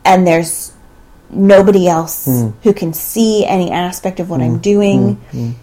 [0.05, 0.73] and there's
[1.31, 2.49] nobody else hmm.
[2.63, 4.55] who can see any aspect of what I'm hmm.
[4.57, 4.61] Hmm.
[4.61, 5.57] doing.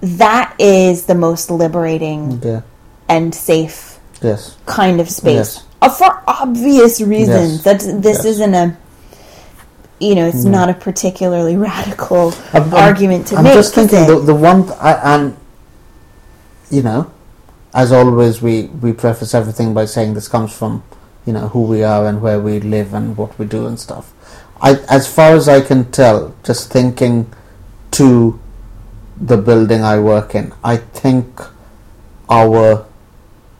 [0.00, 2.62] That is the most liberating yeah,
[3.08, 5.64] and safe yes, kind of space Yes.
[5.80, 7.54] Uh, for obvious reasons.
[7.54, 7.64] Yes.
[7.64, 8.24] That's this Yes.
[8.24, 8.76] isn't a
[10.00, 13.46] you know it's not a particularly radical I'm- I'm- argument to make.
[13.46, 15.36] I'm just thinking the the one th- I, and
[16.70, 17.10] you know,
[17.74, 20.82] as always, we we preface everything by saying this comes from
[21.26, 24.12] you know who we are and where we live and what we do and stuff.
[24.60, 27.32] I, as far as I can tell, just thinking
[27.92, 28.38] to
[29.20, 31.40] the building I work in, I think
[32.28, 32.86] our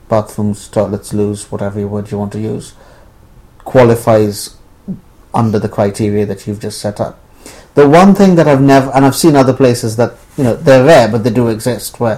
[0.09, 2.73] bathrooms, toilets, loos, whatever word you want to use,
[3.59, 4.57] qualifies
[5.33, 7.19] under the criteria that you've just set up.
[7.75, 10.83] The one thing that I've never, and I've seen other places that you know they're
[10.83, 12.17] rare, but they do exist, where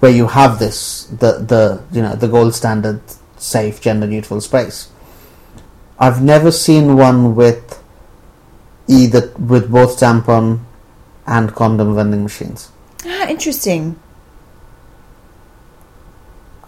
[0.00, 3.00] where you have this the the you know the gold standard
[3.36, 4.90] safe gender neutral space.
[5.98, 7.77] I've never seen one with
[8.88, 10.60] either with both tampon
[11.26, 12.70] and condom vending machines.
[13.06, 13.96] ah, interesting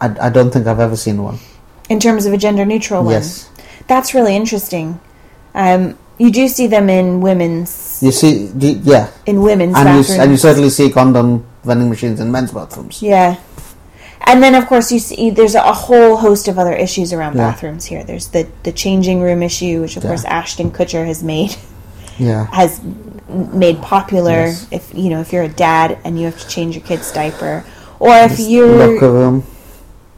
[0.00, 1.38] I, I don't think I've ever seen one.
[1.88, 3.12] in terms of a gender neutral one.
[3.14, 3.50] Yes,
[3.88, 5.00] That's really interesting.
[5.54, 10.10] Um, you do see them in women's you see, yeah, in women's and you bathrooms.
[10.10, 13.02] s- and you certainly see condom vending machines in men's bathrooms.
[13.02, 13.36] Yeah.
[14.26, 17.50] And then, of course, you see there's a whole host of other issues around Yeah.
[17.50, 18.04] bathrooms here.
[18.04, 20.10] There's the, the changing room issue, which, of Yeah.
[20.10, 21.56] course, Ashton Kutcher has made
[22.20, 22.80] Yeah, has
[23.28, 24.46] made popular.
[24.46, 24.66] Yes.
[24.70, 27.64] If you know, if you're a dad and you have to change your kid's diaper,
[27.98, 29.44] or if you're locker room.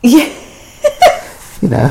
[0.02, 0.24] yeah,
[1.62, 1.90] you know,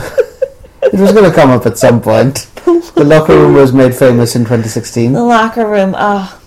[0.84, 2.48] it was going to come up at some point.
[2.94, 5.14] The locker room was made famous in 2016.
[5.14, 5.96] the locker room.
[5.98, 6.40] Oh,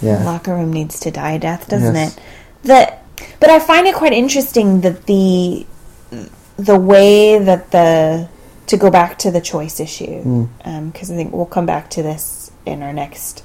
[0.00, 0.24] Yeah.
[0.24, 2.16] locker room needs to die a death, doesn't Yes.
[2.16, 2.22] it?
[2.64, 3.04] That,
[3.38, 5.66] but I find it quite interesting that the
[6.56, 8.28] the way that the
[8.66, 10.44] to go back to the choice issue hmm.
[10.64, 13.44] um, because I think we'll come back to this in our next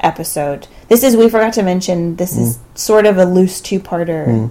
[0.00, 0.68] episode.
[0.88, 2.78] This is we forgot to mention this is mm.
[2.78, 4.50] sort of a loose two parter mm.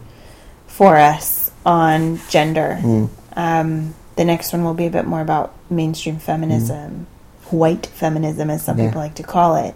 [0.67, 2.79] for us on gender.
[2.81, 3.09] Mm.
[3.35, 7.07] Um, the next one will be a bit more about mainstream feminism,
[7.49, 8.87] white feminism, as some Yeah.
[8.87, 9.75] people like to call it.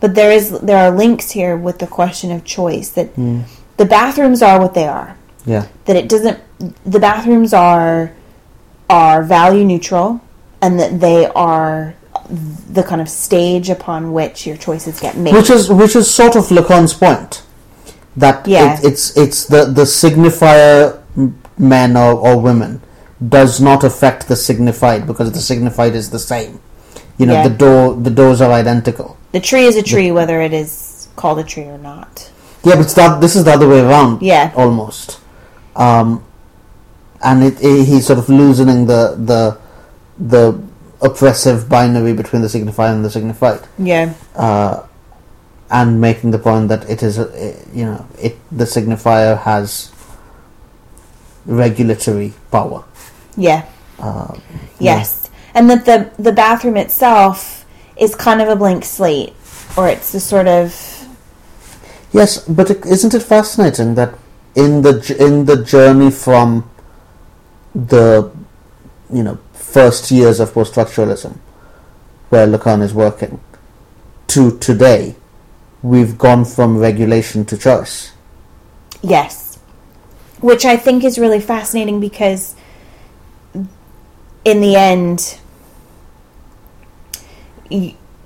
[0.00, 3.14] But there is there are links here with the question of choice that
[3.76, 5.16] the bathrooms are what they are.
[5.44, 5.66] Yeah.
[5.84, 6.40] That it doesn't.
[6.84, 8.12] The bathrooms are
[8.90, 10.20] are value neutral,
[10.60, 11.94] and that they are
[12.28, 15.34] the kind of stage upon which your choices get made.
[15.34, 17.42] Which is which is sort of Lacan's point
[18.16, 18.74] that Yeah.
[18.78, 21.00] it, it's it's the the signifier
[21.58, 22.80] men or, or women
[23.28, 26.60] does not affect the signified because the signified is the same.
[27.18, 27.48] You know, Yeah.
[27.48, 29.16] the door the doors are identical.
[29.32, 32.30] the tree is a tree, whether it is called a tree or not.
[32.64, 34.22] Yeah, but that this is the other way around.
[34.22, 34.50] Yeah.
[34.56, 35.20] almost.
[35.76, 36.24] Um,
[37.22, 39.58] and it, it, he's sort of loosening the the
[40.18, 40.58] the
[41.00, 44.14] oppressive binary between the signifier and the signified, Yeah.
[44.34, 44.82] uh,
[45.70, 47.26] and making the point that it is a,
[47.74, 49.90] you know it the signifier has
[51.46, 52.84] regulatory power.
[53.36, 53.62] Yeah.
[53.98, 54.34] Uh,
[54.78, 55.30] Yes.
[55.54, 57.64] And that the the bathroom itself
[57.96, 59.32] is kind of a blank slate,
[59.76, 60.74] or it's a sort of
[62.12, 64.14] Yes, but it, isn't it fascinating that
[64.54, 66.68] in the in the journey from
[67.74, 68.30] the
[69.12, 69.38] you know
[69.76, 71.36] first years of post structuralism,
[72.30, 73.38] where Lacan is working,
[74.26, 75.14] to today,
[75.82, 78.14] we've gone from regulation to choice.
[79.02, 79.58] Yes.
[80.40, 82.56] Which I think is really fascinating because
[84.46, 85.38] in the end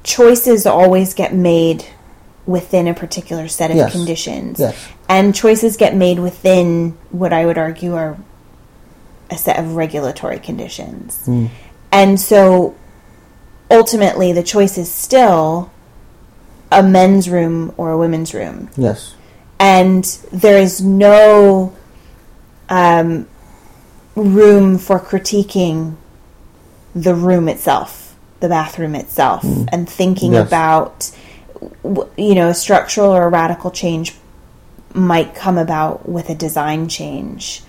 [0.04, 1.84] choices always get made
[2.46, 3.90] within a particular set of Yes.
[3.90, 4.60] conditions.
[4.60, 4.76] Yes.
[5.08, 8.16] And choices get made within what I would argue are
[9.30, 11.28] a set of regulatory conditions.
[11.92, 12.74] And so
[13.70, 15.70] ultimately the choice is still
[16.72, 19.14] a men's room or a women's room Yes.
[19.58, 21.72] and there is no
[22.68, 23.26] um,
[24.14, 25.96] room for critiquing
[26.94, 30.46] the room itself, the bathroom itself, and thinking Yes.
[30.48, 31.10] about,
[32.16, 34.14] you know, a structural or a radical change
[34.94, 37.62] might come about with a design change,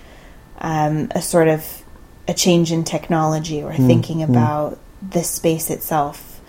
[0.62, 1.84] um, a sort of
[2.28, 4.32] a change in technology, or hmm, thinking hmm.
[4.32, 6.40] about the space itself.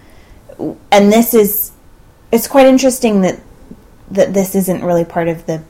[0.91, 1.73] And this is,
[2.31, 3.41] it's quite interesting that
[4.11, 5.63] that this isn't really part of the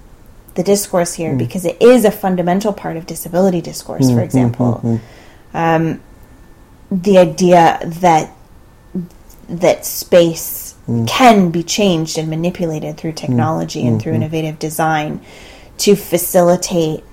[0.55, 1.38] the discourse here hmm.
[1.38, 4.11] because it is a fundamental part of disability discourse.
[4.11, 5.00] For example,
[5.55, 6.02] um,
[6.90, 8.37] the idea that
[9.48, 10.74] that space
[11.07, 15.20] can be changed and manipulated through technology and through innovative design
[15.78, 17.05] to facilitate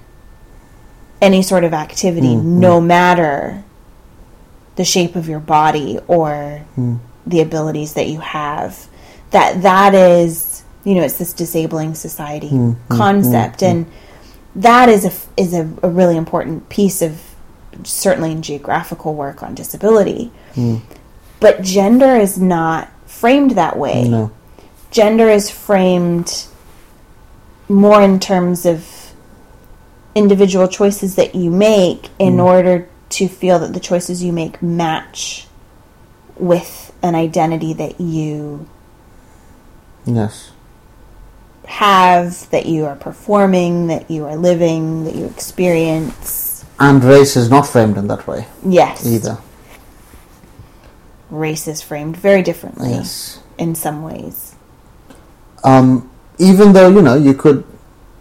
[1.22, 2.86] any sort of activity, mm, no mm.
[2.86, 3.64] matter
[4.76, 7.00] the shape of your body or mm.
[7.28, 8.88] the abilities that you have.
[9.32, 12.50] That that is, you know, it's this disabling society
[12.90, 13.86] concept, and
[14.56, 17.22] that is a is a, a really important piece of
[17.84, 20.32] certainly in geographical work on disability.
[21.40, 24.32] But gender is not framed that way No.
[24.92, 26.46] gender is framed
[27.68, 28.86] more in terms of
[30.16, 35.48] individual choices that you make in order to feel that the choices you make match
[36.38, 38.68] with an identity that you
[40.06, 40.52] Yes.
[41.66, 46.66] have, that you are performing, that you are living, that you experience.
[46.80, 49.06] And race is not framed in that way Yes.
[49.06, 49.38] either.
[51.30, 53.40] Race is framed very differently Yes.
[53.58, 54.56] in some ways.
[55.64, 57.66] um, even though you know you could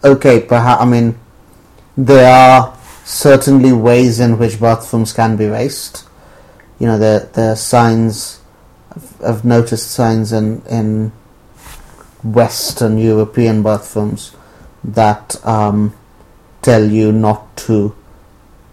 [0.03, 1.17] okay perhaps i mean
[2.05, 6.07] there are certainly ways in which bathrooms can be raced
[6.79, 8.39] you know there there are signs
[8.95, 11.11] I've, I've noticed signs in in
[12.23, 14.31] western european bathrooms
[14.83, 15.93] that um,
[16.61, 17.93] tell you not to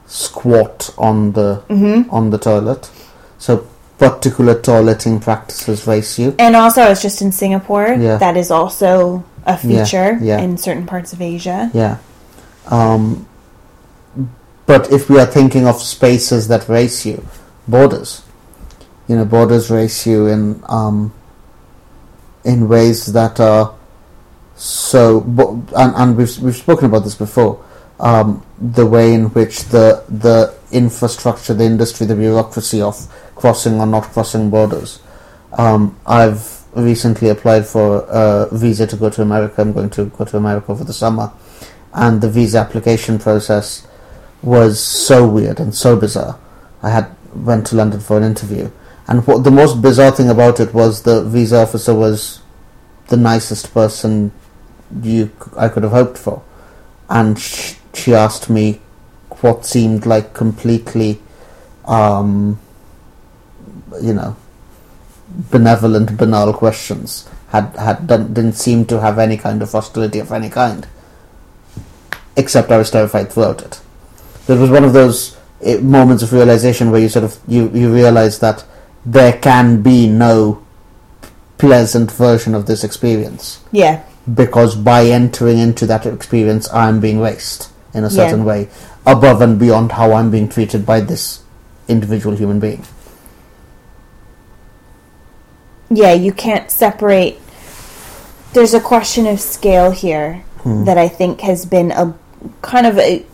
[0.07, 1.62] squat on the
[2.11, 2.91] on the toilet
[3.39, 3.66] so
[3.99, 7.97] particular toileting practices race you And also, I was just in Singapore.
[7.99, 8.18] Yeah.
[8.18, 10.39] That is also a Yeah, feature yeah.
[10.41, 11.70] in certain parts of Asia.
[11.72, 11.97] Yeah.
[12.69, 13.27] Um,
[14.67, 17.25] but if we are thinking of spaces that race you,
[17.69, 18.23] borders,
[19.09, 21.12] you know, borders race you in um,
[22.45, 23.75] in ways that are
[24.57, 25.21] so.
[25.77, 27.64] And, and we've we've spoken about this before.
[27.99, 32.97] Um, the way in which the the infrastructure, the industry, the bureaucracy of
[33.37, 35.01] crossing or not crossing borders.
[35.57, 39.62] Um, I've recently applied for a visa to go to America.
[39.62, 41.33] I'm going to go to America over the summer,
[41.93, 43.87] and the visa application process
[44.43, 46.39] was so weird and so bizarre.
[46.82, 48.70] I had went to London for an interview,
[49.09, 52.41] and what the most bizarre thing about it was the visa officer was
[53.09, 54.32] the nicest person
[55.03, 56.43] you I could have hoped for,
[57.09, 58.80] and sh- she asked me
[59.41, 61.20] what seemed like completely,
[61.84, 62.59] um,
[64.01, 64.37] you know,
[65.28, 67.28] benevolent, banal questions.
[67.49, 70.87] Had had done, didn't seem to have any kind of hostility of any kind,
[72.37, 73.80] except I was terrified throughout it.
[74.49, 77.93] It was one of those eh, moments of realization where you sort of you you
[77.93, 78.64] realize that
[79.05, 80.62] there can be no
[81.59, 84.03] pleasant version of this experience Yeah.
[84.34, 88.45] because by entering into that experience, I'm being raised in a certain Yeah.
[88.47, 88.68] way,
[89.07, 91.41] above and beyond how I'm being treated by this
[91.89, 92.82] individual human being.
[95.91, 97.39] yeah, you can't separate.
[98.53, 102.12] There's a question of scale here that I think has been a
[102.63, 103.25] kind of a.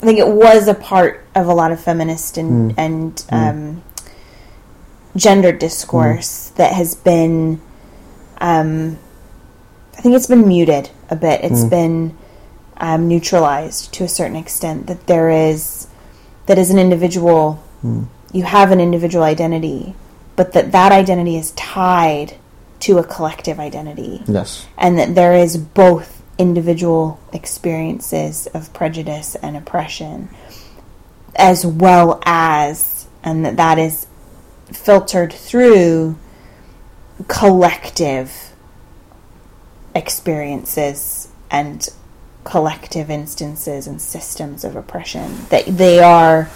[0.00, 3.82] I think it was a part of a lot of feminist and and um,
[5.16, 7.60] gender discourse that has been.
[8.40, 8.98] Um,
[9.96, 11.40] I think it's been muted a bit.
[11.42, 12.16] It's been
[12.76, 14.86] um, neutralized to a certain extent.
[14.86, 15.88] That there is
[16.46, 17.62] that as an individual,
[18.32, 19.94] you have an individual identity,
[20.36, 22.36] but that that identity is tied
[22.80, 24.64] to a collective identity, Yes.
[24.76, 30.28] and that there is both individual experiences of prejudice and oppression,
[31.36, 34.06] as well as, and that that is
[34.72, 36.16] filtered through
[37.26, 38.52] collective
[39.94, 41.88] experiences and
[42.44, 46.48] collective instances and systems of oppression that they are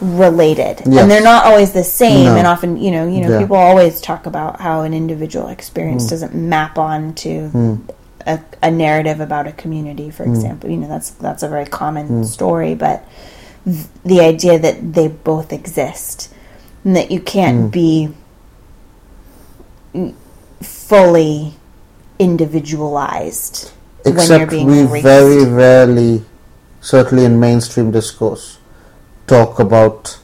[0.00, 1.02] related Yes.
[1.02, 2.36] and they're not always the same No.
[2.36, 3.40] and often you know you know Yeah.
[3.40, 6.10] people always talk about how an individual experience mm.
[6.10, 7.80] doesn't map on to mm.
[8.30, 10.34] A, a narrative about a community for mm.
[10.34, 12.24] example you know that's that's a very common mm.
[12.24, 13.04] story but
[13.64, 16.32] th- the idea that they both exist
[16.84, 17.70] and that you can't mm.
[17.70, 18.14] be
[20.62, 21.54] fully
[22.18, 23.72] individualized
[24.04, 26.24] when you're Except we very rarely,
[26.80, 28.58] certainly in mainstream discourse,
[29.26, 30.18] talk about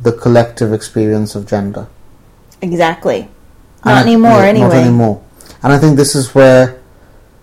[0.00, 1.86] the collective experience of gender.
[2.60, 3.28] exactly
[3.84, 5.22] And not I- anymore yeah, anyway Not anymore.
[5.62, 6.81] And I think this is where.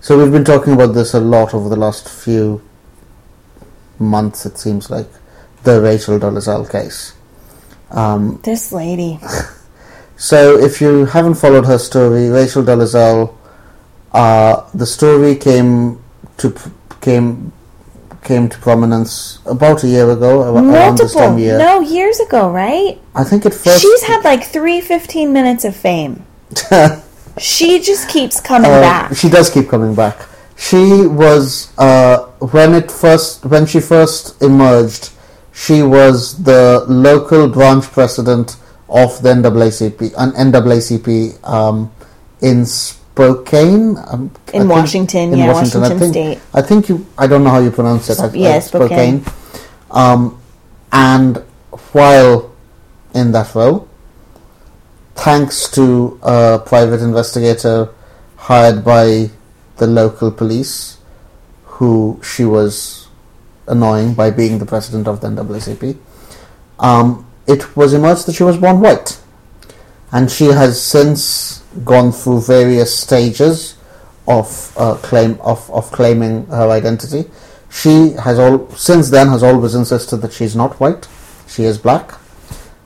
[0.01, 2.61] So we've been talking about this a lot over the last few
[3.99, 5.07] months, it seems like.
[5.63, 7.13] The Rachel Dolezal case.
[7.91, 9.19] Um, this lady
[10.15, 13.35] so if you haven't followed her story, Rachel Dolezal,
[14.13, 16.01] uh, the story came
[16.37, 16.55] to
[17.01, 17.51] came
[18.23, 21.57] came to prominence about a year ago, ar- around this multiple year.
[21.57, 23.81] no years ago right I think it first.
[23.81, 26.25] she's had like three 15 minutes of fame
[27.39, 30.17] she just keeps coming Uh, back She does keep coming back.
[30.57, 35.11] She was uh, when it first when she first emerged.
[35.53, 38.55] She was the local branch president
[38.87, 41.07] of the NAACP, an NAACP
[41.47, 41.91] um,
[42.41, 46.39] in Spokane, um, In think- Washington, yeah, Washington I think, State.
[46.53, 47.05] I think you.
[47.17, 48.19] I don't know how you pronounce it.
[48.19, 49.25] I- Yeah, uh, Spokane.
[49.91, 50.39] Um,
[50.93, 51.37] and
[51.91, 52.51] while
[53.13, 53.88] in that role,
[55.19, 57.89] thanks to a private investigator
[58.37, 59.29] hired by
[59.77, 60.97] the local police,
[61.65, 63.07] who she was
[63.67, 65.97] annoying by being the president of the NAACP,
[66.79, 69.19] um, it was emerged that she was born white.
[70.11, 73.75] And she has since gone through various stages
[74.27, 77.29] of uh, claim of, of claiming her identity.
[77.69, 81.07] She has all since then has always insisted that she's not white,
[81.47, 82.18] she is black.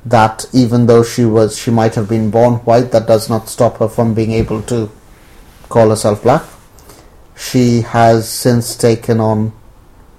[0.06, 3.78] That even though she was she might have been born white, that does not stop
[3.78, 4.92] her from being able to
[5.70, 6.44] call herself black.
[7.38, 9.54] She has since taken on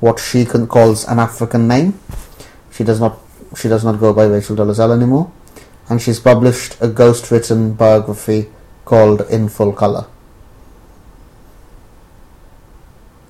[0.01, 1.99] what she can, calls an African name.
[2.73, 3.19] She does not
[3.57, 5.31] she does not go by Rachel Dolezal anymore,
[5.89, 8.51] and she's published a ghost-written biography
[8.85, 10.07] called In Full Color.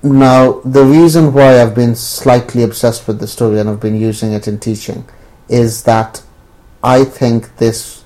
[0.01, 4.33] Now, the reason why I've been slightly obsessed with the story and I've been using
[4.33, 5.05] it in teaching
[5.49, 6.21] is that
[6.85, 8.03] I think this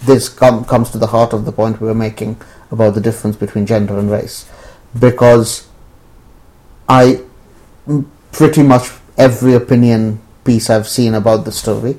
[0.00, 2.36] this com- comes to the heart of the point we were making
[2.70, 4.46] about the difference between gender and race,
[4.98, 5.66] because
[6.86, 7.22] I
[8.30, 11.96] pretty much every opinion piece I've seen about the story,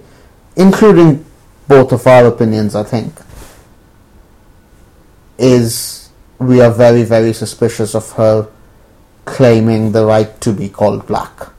[0.56, 1.26] including
[1.68, 3.14] both of our opinions, I think,
[5.40, 8.48] is we are very very suspicious of her
[9.26, 11.50] claiming the right to be called black.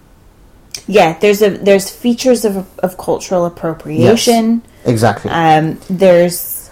[0.87, 5.31] Yeah there's a there's features of of cultural appropriation Exactly.
[5.31, 6.71] um, there's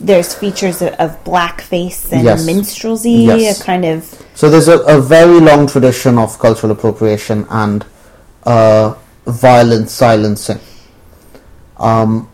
[0.00, 2.46] there's features of, of blackface and Yes.
[2.46, 3.60] minstrelsy, Yes.
[3.60, 7.84] a kind of So there's a, a very long tradition of cultural appropriation and
[8.44, 8.94] uh,
[9.26, 10.58] violent silencing.
[11.76, 12.30] Um,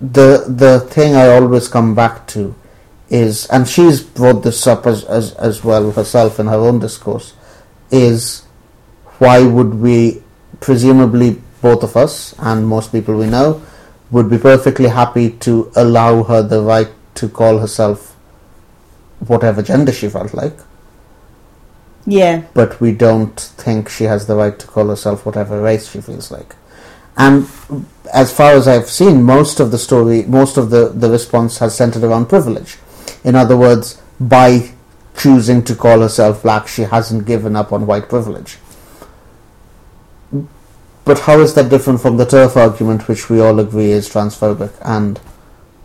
[0.00, 2.54] the the thing I always come back to
[3.08, 7.34] is, and she's brought this up as, as, as well herself in her own discourse,
[7.90, 8.42] is
[9.22, 10.22] why would we,
[10.60, 13.62] presumably both of us and most people we know,
[14.10, 18.16] would be perfectly happy to allow her the right to call herself
[19.26, 20.56] whatever gender she felt like,
[22.04, 26.00] yeah, but we don't think she has the right to call herself whatever race she
[26.00, 26.56] feels like.
[27.16, 27.46] And
[28.12, 31.76] as far as I've seen, most of the story, most of the, the response has
[31.76, 32.78] centered around privilege.
[33.22, 34.72] In other words, by
[35.16, 38.58] choosing to call herself black, she hasn't given up on white privilege.
[41.04, 44.72] But how is that different from the TERF argument, which we all agree is transphobic
[44.82, 45.20] and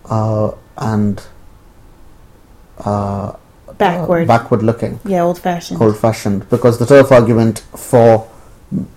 [0.06, 1.26] uh, and
[2.78, 3.34] uh,
[3.78, 5.00] backward, backward looking?
[5.06, 5.82] yeah, old fashioned.
[5.82, 8.30] old fashioned because the TERF argument for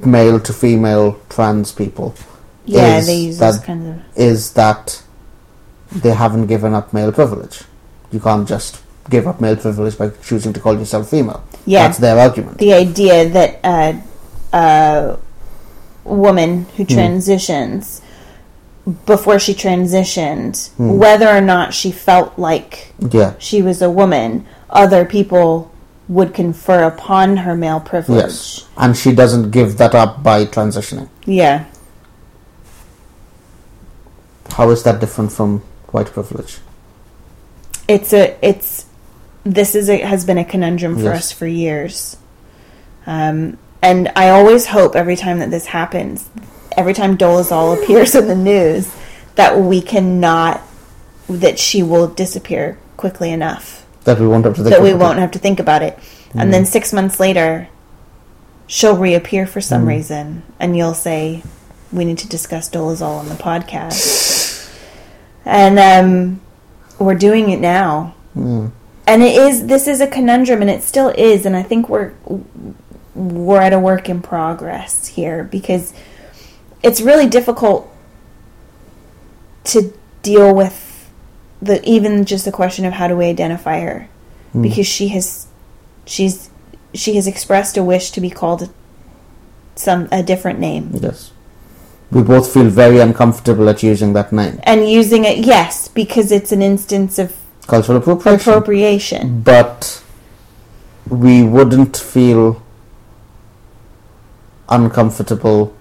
[0.05, 2.15] male to female trans people
[2.67, 5.03] yeah, is they use that kinds of is that
[5.93, 7.63] they haven't given up male privilege.
[8.13, 11.43] You can't just give up male privilege by choosing to call yourself female.
[11.67, 11.87] yeah.
[11.87, 12.59] That's their argument.
[12.59, 14.03] the idea that a,
[14.53, 15.19] a
[16.15, 16.95] woman who Hmm.
[16.95, 18.01] transitions
[19.07, 20.99] before she transitioned, Hmm.
[20.99, 23.33] whether or not she felt like yeah.
[23.39, 25.71] she was a woman, other people
[26.09, 28.25] would confer upon her male privilege.
[28.25, 28.65] Yes.
[28.77, 31.09] And she doesn't give that up by transitioning.
[31.25, 31.65] Yeah.
[34.51, 35.61] How is that different from
[35.93, 36.59] white privilege?
[37.87, 38.87] It's a it's
[39.45, 41.17] this is a, has been a conundrum for Yes.
[41.19, 42.17] us for years.
[43.07, 46.29] Um, and I always hope every time that this happens,
[46.77, 48.95] every time Dolezal appears in the news,
[49.37, 50.61] that we cannot
[51.29, 55.01] that she will disappear quickly enough That we won't have to think that we about
[55.01, 55.21] won't it.
[55.23, 55.99] have to think about it.
[56.35, 56.53] And Mm.
[56.53, 57.69] then six months later,
[58.67, 59.89] she'll reappear for some Mm.
[59.89, 61.43] reason, and you'll say,
[61.93, 64.69] "We need to discuss Dolezal on the podcast."
[65.45, 66.41] and um,
[66.99, 68.71] we're doing it now, Mm.
[69.07, 69.67] and it is.
[69.67, 71.45] This is a conundrum, and it still is.
[71.47, 72.11] And I think we're
[73.15, 75.93] we're at a work in progress here because
[76.83, 77.91] it's really difficult
[79.65, 79.93] to
[80.23, 81.11] deal with
[81.61, 84.09] the even just the question of how do we identify her
[84.55, 84.63] Mm.
[84.63, 85.47] because she has
[86.07, 86.51] she's
[86.93, 88.69] she has expressed a wish to be called
[89.77, 91.31] some a different name Yes.
[92.11, 94.59] We both feel very uncomfortable at using that name.
[94.65, 97.33] and using it yes because it's an instance of
[97.69, 98.41] Cultural appropriation.
[98.41, 100.03] appropriation but
[101.09, 102.61] we wouldn't feel
[104.71, 105.75] uncomfortable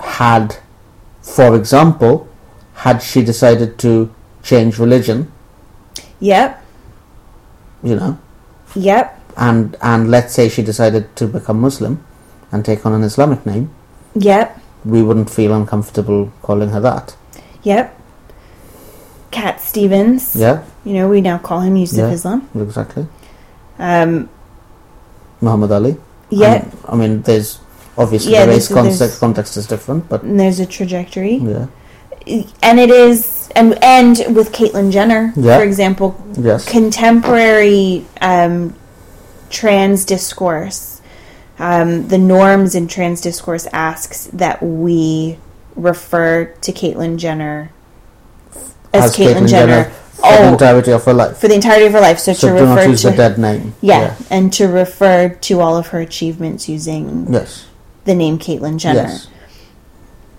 [0.00, 0.56] had,
[1.22, 2.28] for example,
[2.74, 5.30] had she decided to change religion,
[6.20, 6.62] yep
[7.82, 8.18] you know,
[8.74, 12.04] yep and and let's say she decided to become Muslim
[12.52, 13.70] and take on an Islamic name,
[14.14, 17.16] yep we wouldn't feel uncomfortable calling her that.
[17.62, 17.94] yep
[19.30, 22.10] Cat Stevens Yeah, you know we now call him Yusuf Yeah.
[22.12, 23.06] Islam exactly.
[23.78, 24.28] um
[25.40, 25.96] Muhammad Ali.
[26.30, 26.64] Yeah.
[26.88, 27.58] I mean, there's
[27.98, 31.66] obviously Yeah, the race there's- context context is different, but there's a trajectory yeah,
[32.62, 35.58] and it is and and with Caitlyn Jenner Yeah.
[35.58, 38.74] for example yes, contemporary um,
[39.50, 41.00] trans discourse,
[41.58, 45.38] um, the norms in trans discourse asks that we
[45.74, 47.70] refer to Caitlyn Jenner
[48.92, 51.36] as, Caitlyn, Jenner, for the oh, entirety of her life.
[51.38, 52.18] for the entirety of her life.
[52.18, 53.74] So, So to refer use to the dead name.
[53.80, 57.66] yeah, and to refer to all of her achievements using Yes.
[58.04, 59.28] The name Caitlyn Jenner, Yes.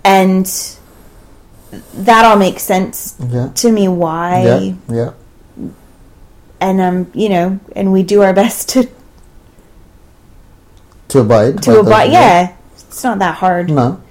[0.03, 0.45] and
[2.05, 3.49] that all makes sense Yeah.
[3.55, 3.87] to me.
[3.87, 4.43] Why?
[4.43, 4.73] Yeah.
[4.89, 5.11] Yeah.
[6.61, 8.89] And um, you know, and we do our best to
[11.09, 11.61] To abide.
[11.63, 12.11] to abide.
[12.11, 13.69] Yeah, it's not that hard.
[13.69, 14.01] No.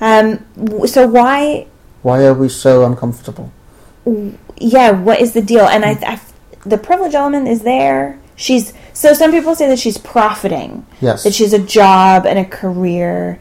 [0.00, 0.44] Um,
[0.86, 1.66] so why?
[2.02, 3.52] Why are we so uncomfortable?
[4.58, 5.66] Yeah, what is the deal?
[5.66, 6.20] And I, I,
[6.66, 8.18] the privilege element is there.
[8.34, 11.22] She's so some people say that she's profiting, Yes.
[11.24, 13.40] that she's a job and a career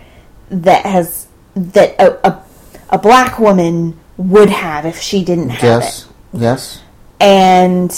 [0.50, 2.44] that has that a, a,
[2.92, 6.08] a black woman would have if she didn't have yes.
[6.34, 6.76] Yes.
[6.78, 7.26] it.
[7.26, 7.92] And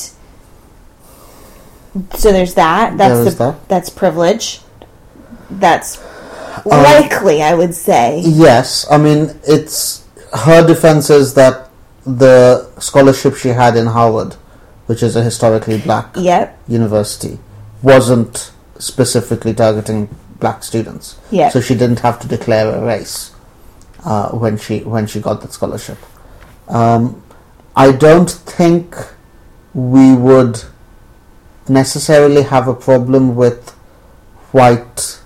[2.15, 2.97] so there's that.
[2.97, 3.69] That's There the that.
[3.69, 4.61] that's privilege.
[5.49, 6.01] That's
[6.65, 8.21] um, likely, I would say.
[8.25, 8.85] Yes.
[8.89, 10.07] I mean, it's
[10.45, 11.69] her defense is that
[12.05, 14.33] the scholarship she had in Howard,
[14.87, 16.57] which is a historically black Yep.
[16.67, 17.39] university,
[17.83, 20.09] wasn't specifically targeting
[20.39, 21.19] black students.
[21.31, 21.51] Yep.
[21.51, 23.31] So she didn't have to declare a race
[24.03, 25.97] uh, when she when she got that scholarship.
[26.67, 27.21] Um,
[27.75, 28.95] I don't think
[29.73, 30.63] we would
[31.67, 33.71] necessarily have a problem with
[34.51, 35.19] white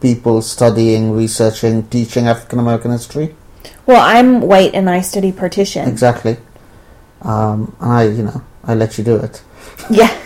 [0.00, 3.34] people studying, researching, teaching African American history.
[3.86, 5.88] Well, I'm white and I study partition.
[5.88, 6.36] Exactly.
[7.22, 9.42] Um, and I, you know, I let you do it.
[9.90, 10.22] Yeah.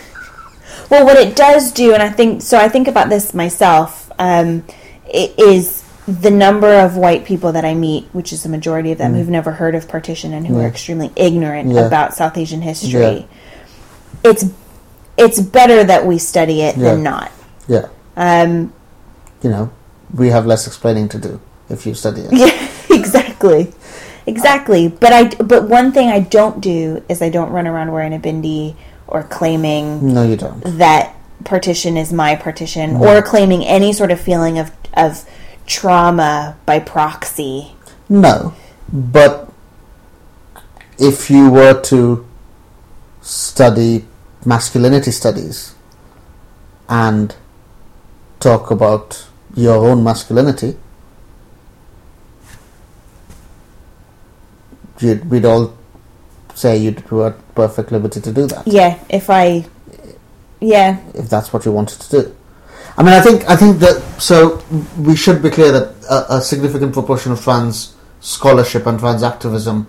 [0.91, 2.57] Well, what it does do, and I think so.
[2.59, 4.11] I think about this myself.
[4.19, 4.65] Um,
[5.07, 8.97] it is the number of white people that I meet, which is the majority of
[8.97, 11.87] them, who've never heard of partition and who are extremely ignorant Yeah.
[11.87, 13.25] about South Asian history.
[14.23, 14.45] It's
[15.17, 17.31] it's better that we study it than not.
[17.67, 17.87] Yeah.
[18.17, 18.73] Um,
[19.41, 19.69] You know,
[20.13, 21.39] we have less explaining to do
[21.69, 22.33] if you study it.
[22.33, 23.71] Yeah, exactly,
[24.27, 24.89] exactly.
[24.89, 28.19] But I, but one thing I don't do is I don't run around wearing a
[28.19, 28.75] bindi
[29.11, 30.61] or claiming No, you don't.
[30.77, 35.23] that partition is my partition or claiming any sort of feeling of of
[35.65, 37.75] trauma by proxy.
[38.09, 38.53] No,
[38.91, 39.51] but
[40.99, 42.27] if you were to
[43.21, 44.05] study
[44.45, 45.75] masculinity studies
[46.89, 47.35] and
[48.39, 50.77] talk about your own masculinity,
[54.99, 55.73] you'd, we'd all
[56.61, 59.65] say you'd were at perfect liberty to do that Yeah, if I,
[60.59, 62.35] yeah, if that's what you wanted to do.
[62.97, 64.37] I mean, I think I think that so
[65.07, 69.87] we should be clear that a, a significant proportion of trans scholarship and trans activism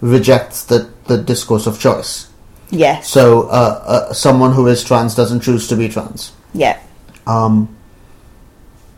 [0.00, 2.28] rejects the, the discourse of choice.
[2.70, 6.32] yes, So uh, uh, someone who is trans doesn't choose to be trans.
[6.54, 6.78] yeah,
[7.26, 7.76] Um,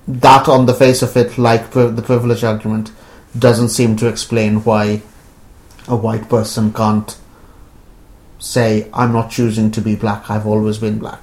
[0.08, 2.90] that, on the face of it, like pri- the privilege argument,
[3.38, 5.02] doesn't seem to explain why
[5.88, 7.16] a white person can't
[8.38, 10.30] say, "I'm not choosing to be black.
[10.30, 11.20] I've always been black."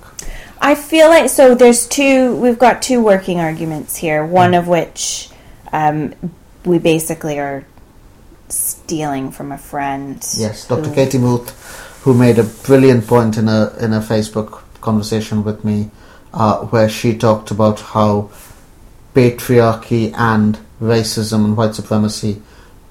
[0.61, 1.55] I feel like so.
[1.55, 2.35] There's two.
[2.35, 4.25] We've got two working arguments here.
[4.25, 5.29] One of which
[5.71, 6.13] um,
[6.65, 7.65] we basically are
[8.49, 10.15] stealing from a friend.
[10.35, 10.89] Yes, Dr.
[10.89, 15.63] who- Katie Muth, who made a brilliant point in a in a Facebook conversation with
[15.63, 15.91] me,
[16.33, 18.29] uh, where she talked about how
[19.15, 22.41] patriarchy and racism and white supremacy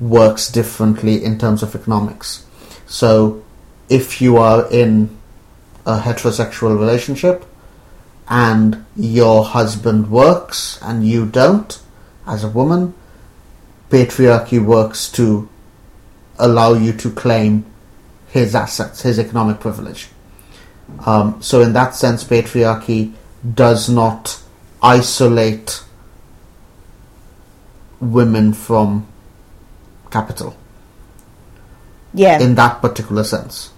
[0.01, 2.47] works differently in terms of economics.
[2.87, 3.45] So,
[3.89, 5.17] if you are in
[5.87, 7.45] a heterosexual relationship
[8.29, 11.81] and your husband works and you don't,
[12.27, 12.95] as a woman,
[13.91, 15.49] patriarchy works to
[16.39, 17.65] allow you to claim
[18.29, 20.09] his assets, his economic privilege.
[21.07, 23.13] Um, so, in that sense, patriarchy
[23.55, 24.41] does not
[24.83, 25.83] isolate
[28.01, 29.07] women from
[30.11, 30.55] capital
[32.15, 32.39] Yeah.
[32.41, 33.71] in that particular sense.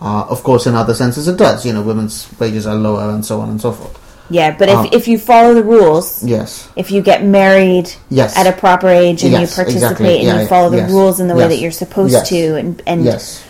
[0.00, 1.64] Uh, of course, in other senses, it does.
[1.64, 3.98] You know, women's wages are lower, and so on and so forth.
[4.30, 8.36] yeah, but if, um, if you follow the rules, Yes, if you get married yes,
[8.36, 10.16] at a proper age and Yes, you participate exactly.
[10.18, 12.56] and Yeah, you follow the yes, rules in the way that you're supposed yes, to
[12.56, 13.42] and, and yes,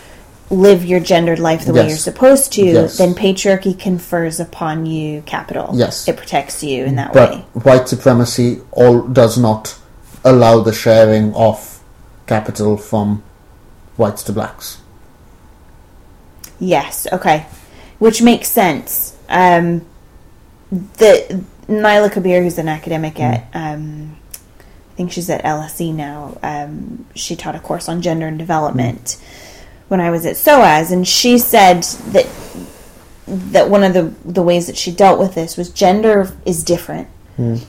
[0.49, 2.97] live your gendered life the way you're supposed to, Yes.
[2.97, 5.71] then patriarchy confers upon you capital.
[5.73, 6.07] Yes.
[6.07, 7.45] It protects you in that but way.
[7.63, 9.75] white supremacy all does not
[10.23, 11.74] allow the sharing of
[12.27, 13.23] capital from
[13.97, 14.81] whites to blacks.
[16.59, 17.45] Yes, okay.
[17.99, 19.17] Which makes sense.
[19.29, 19.85] Um,
[20.71, 26.37] the Naila Kabeer, who's an academic at, um, I think she's at LSE now.
[26.43, 29.17] Um, she taught a course on gender and development
[29.87, 32.27] when I was at SOAS, and she said that
[33.27, 37.07] that one of the the ways that she dealt with this was gender is different,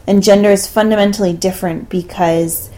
[0.07, 2.71] and gender is fundamentally different because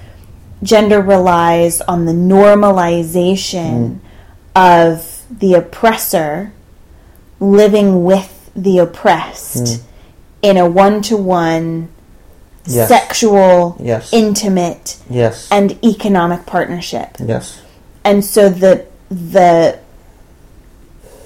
[0.63, 4.01] gender relies on the normalization mm.
[4.57, 6.53] of the oppressor
[7.41, 9.83] living with the oppressed mm.
[10.43, 11.89] in a one to one
[12.65, 14.13] sexual, Yes.
[14.13, 15.49] intimate, Yes.
[15.51, 17.17] and economic partnership.
[17.19, 17.61] yes.
[18.05, 19.79] And so the the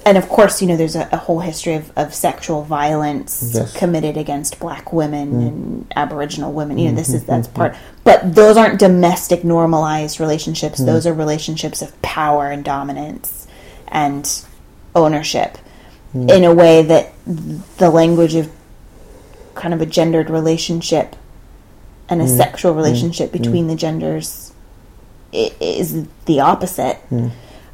[0.05, 3.73] and of course, you know, there's a, a whole history of, of sexual violence Yes.
[3.73, 3.77] Mm.
[3.77, 6.77] committed against black women and Aboriginal women.
[6.77, 10.79] You know, this is that's part, but those aren't domestic normalized relationships.
[10.81, 10.85] Mm.
[10.87, 13.47] Those are relationships of power and dominance
[13.87, 14.29] and
[14.95, 15.57] ownership
[16.15, 16.29] Mm.
[16.31, 17.11] in a way that
[17.77, 18.51] the language of
[19.55, 21.15] kind of a gendered relationship
[22.07, 22.25] and Mm.
[22.25, 24.51] a sexual relationship between the genders
[25.31, 26.99] is the opposite,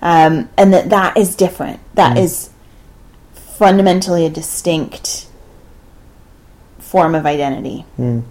[0.02, 1.80] um, and that that is different.
[1.96, 2.22] That mm.
[2.22, 2.50] is
[3.34, 5.28] fundamentally a distinct
[6.80, 8.24] form of identity, Mm.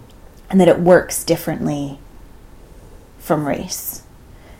[0.49, 1.99] and that it works differently
[3.19, 4.03] from race.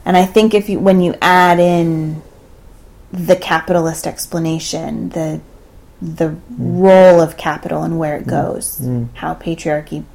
[0.06, 2.22] And I think if you when you add in
[3.12, 5.42] the capitalist explanation, the
[6.02, 6.40] the mm.
[6.58, 8.30] role of capital and where it mm.
[8.30, 8.80] goes,
[9.16, 10.06] how patriarchy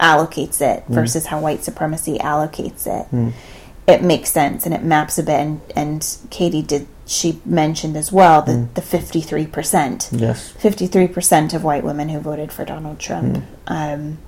[0.00, 3.34] allocates it versus how white supremacy allocates it.
[3.88, 5.40] It makes sense and it maps a bit.
[5.40, 10.10] And, and Katie did she mentioned as well that the fifty three percent.
[10.12, 10.52] Yes.
[10.60, 14.18] 53% of white women who voted for Donald Trump um,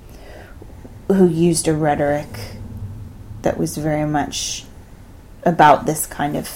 [1.07, 2.27] who used a rhetoric
[3.43, 4.65] that was very much
[5.43, 6.49] about this kind of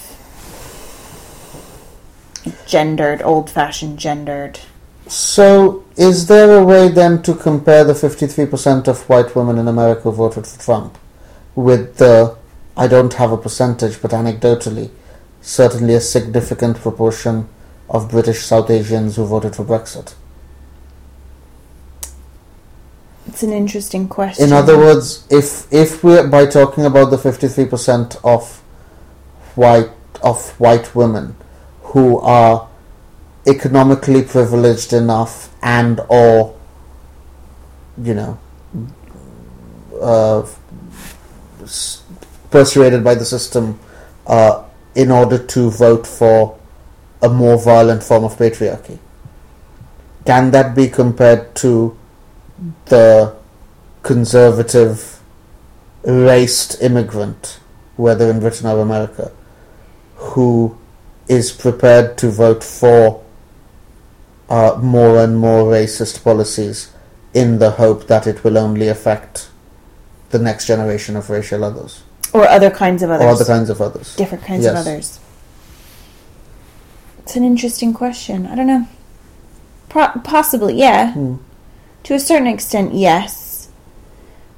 [2.66, 4.60] gendered, old fashioned gendered.
[5.08, 10.02] So, is there a way then to compare the 53% of white women in America
[10.02, 10.98] who voted for Trump
[11.54, 12.36] with the,
[12.78, 14.90] I don't have a percentage, but anecdotally,
[15.42, 17.48] certainly a significant proportion
[17.90, 20.16] of British South Asians who voted for Brexit?
[23.28, 24.46] It's an interesting question.
[24.46, 28.62] In other words, if if we're by talking about the 53% of
[29.56, 29.90] white
[30.22, 31.36] of white women
[31.82, 32.70] who are
[33.48, 36.56] economically privileged enough and or
[38.02, 38.40] you know
[40.02, 40.46] uh,
[42.56, 43.78] persuaded by the system
[44.28, 44.64] uh,
[44.96, 46.58] in order to vote for
[47.22, 48.98] a more violent form of patriarchy.
[50.26, 51.98] Can that be compared to
[52.86, 53.36] the
[54.04, 55.20] conservative
[56.04, 57.60] raced immigrant
[57.98, 59.34] whether in Britain or America
[60.16, 60.78] who
[61.28, 63.22] is prepared to vote for
[64.50, 66.94] uh, more and more racist policies
[67.34, 69.50] in the hope that it will only affect
[70.30, 72.04] the next generation of racial others
[72.36, 73.26] or other kinds of others.
[73.26, 74.16] or other kinds of others.
[74.16, 75.20] different kinds of others.
[77.20, 78.46] It's an interesting question.
[78.46, 78.88] I don't know.
[79.90, 81.14] Pro- possibly, yeah.
[81.14, 81.36] Hmm.
[82.04, 83.70] To a certain extent, yes.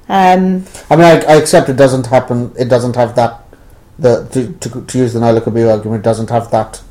[0.08, 2.52] Um, I mean, I, I accept it doesn't happen.
[2.58, 3.44] It doesn't have that.
[3.98, 6.82] The to, to, to use the Naila Kabeer argument, it doesn't have that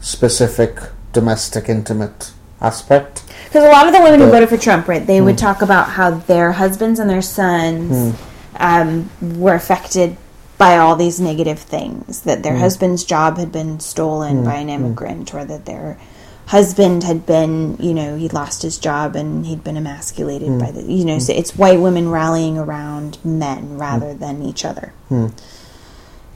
[0.00, 0.78] specific
[1.12, 3.24] domestic intimate aspect.
[3.46, 5.90] Because a lot of the women who voted for Trump, right, they would talk about
[5.90, 8.16] how their husbands and their sons
[8.56, 10.16] um, were affected
[10.62, 12.22] by all these negative things.
[12.22, 12.60] That their mm.
[12.60, 14.44] husband's job had been stolen mm.
[14.44, 14.74] by an mm.
[14.74, 15.98] immigrant, or that their
[16.46, 20.82] husband had been, you know, he lost his job and he'd been emasculated by the,
[20.82, 24.92] you know, so it's white women rallying around men rather than each other.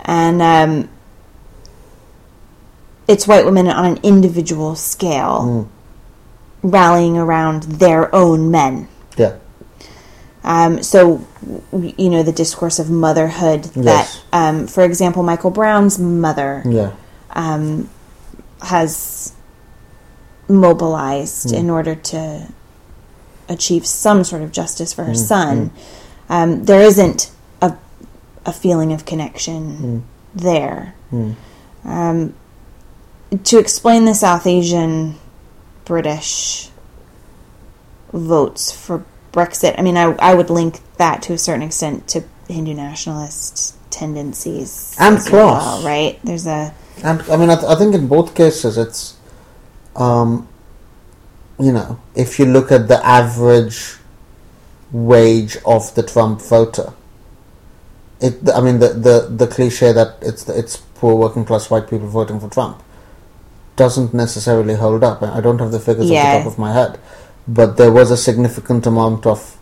[0.01, 0.89] And um,
[3.07, 5.68] it's white women on an individual scale
[6.62, 8.89] rallying around their own men.
[9.16, 9.37] Yeah.
[10.47, 11.27] Um, so,
[11.73, 14.21] you know, the discourse of motherhood that, Yes.
[14.33, 16.93] um, for example, Michael Brown's mother Yeah.
[17.35, 17.89] um,
[18.63, 19.33] has
[20.49, 22.47] mobilized in order to
[23.49, 25.73] achieve some sort of justice for her son.
[26.29, 27.31] Um, there isn't
[27.61, 27.75] a,
[28.45, 30.95] a feeling of connection there.
[31.85, 32.35] Um,
[33.43, 35.17] to explain the South Asian
[35.85, 36.71] British
[38.13, 39.05] votes for
[39.37, 43.76] Brexit, I mean, I, I would link that to a certain extent to Hindu nationalist
[43.91, 45.32] tendencies And as class.
[45.62, 46.18] well, right?
[46.24, 46.72] There's a
[47.05, 49.16] And I mean, I, th- I think in both cases, it's,
[49.95, 50.49] um,
[51.61, 53.97] you know, if you look at the average
[54.93, 56.95] wage of the Trump voter,
[58.20, 58.34] it.
[58.55, 62.09] I mean, the the, the cliche that it's the, it's poor working class white people
[62.09, 62.82] voting for Trump
[63.76, 65.22] doesn't necessarily hold up.
[65.22, 66.20] I don't have the figures Yeah.
[66.20, 66.99] off the top of my head,
[67.49, 69.57] but there was a significant amount of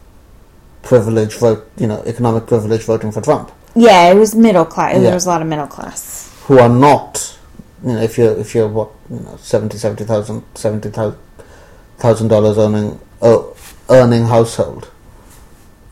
[0.82, 3.50] privilege vote, you know, economic privilege voting for Trump.
[3.74, 4.94] Yeah, it was middle class.
[4.94, 5.00] Yeah.
[5.00, 6.30] There was a lot of middle class.
[6.46, 7.38] who are not,
[7.84, 12.58] you know, if you're if you're what you know, seventy seventy thousand seventy thousand dollars
[12.58, 13.56] earning oh,
[13.90, 14.90] earning household,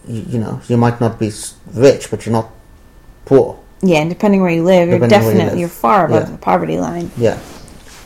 [0.07, 1.31] you, you know, you might not be
[1.75, 2.51] rich, but you're not
[3.25, 3.59] poor.
[3.83, 5.59] Yeah, and depending where you live, you're Depending where you definitely live.
[5.61, 6.33] you're far above Yeah.
[6.33, 7.11] the poverty line.
[7.17, 7.39] Yeah,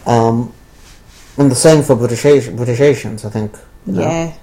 [0.06, 0.52] um,
[1.36, 3.24] and the same for British British Asians.
[3.24, 3.52] I think.
[3.86, 4.34] Yeah,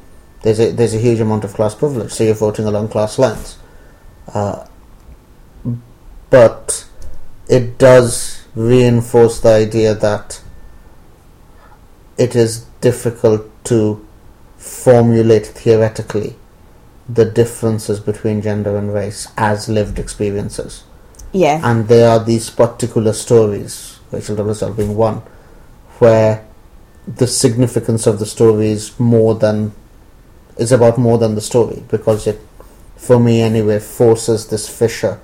[0.41, 3.57] there's a there's a huge amount of class privilege, so you're voting along class lines.
[4.33, 4.65] Uh,
[6.29, 6.87] but
[7.47, 10.41] it does reinforce the idea that
[12.17, 14.05] it is difficult to
[14.57, 16.35] formulate theoretically
[17.09, 20.83] the differences between gender and race as lived experiences.
[21.31, 25.21] Yeah, and there are these particular stories, Rachel Dolezal being one,
[25.99, 26.45] where
[27.07, 29.73] the significance of the story is more than
[30.57, 32.39] is about more than the story because it,
[32.95, 35.19] for me anyway, forces this fissure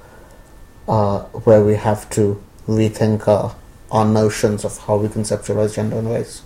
[0.88, 3.56] uh, where we have to rethink our
[3.92, 6.44] our notions of how we conceptualize gender and race.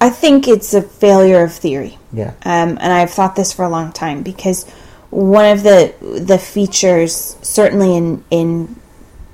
[0.00, 1.98] I think it's a failure of theory.
[2.12, 4.68] Yeah, um, and I've thought this for a long time because
[5.10, 8.76] one of the the features, certainly in in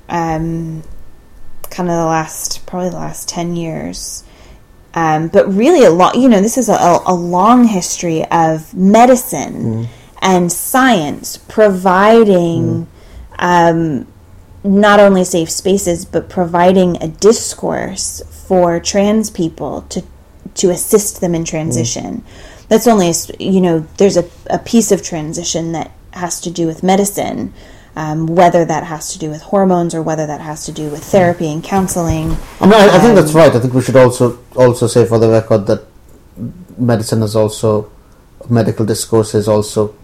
[0.09, 0.83] um,
[1.69, 4.23] kind of the last probably the last ten years,
[4.97, 6.15] um, but really a lot.
[6.15, 9.87] You know, this is a, a, long history of medicine
[10.23, 12.87] and science providing.
[13.37, 14.07] Um,
[14.63, 20.03] not only safe spaces but providing a discourse for trans people to
[20.55, 22.23] to assist them in transition.
[22.67, 26.81] That's only you know there's a, a piece of transition that has to do with
[26.81, 27.53] medicine,
[27.97, 31.03] um, whether that has to do with hormones or whether that has to do with
[31.03, 32.37] therapy and counseling.
[32.61, 33.53] I mean, I, I think Um, that's right.
[33.55, 35.81] I think we should also also say for the record that
[36.77, 37.89] medicine is also
[38.49, 39.95] medical discourse is also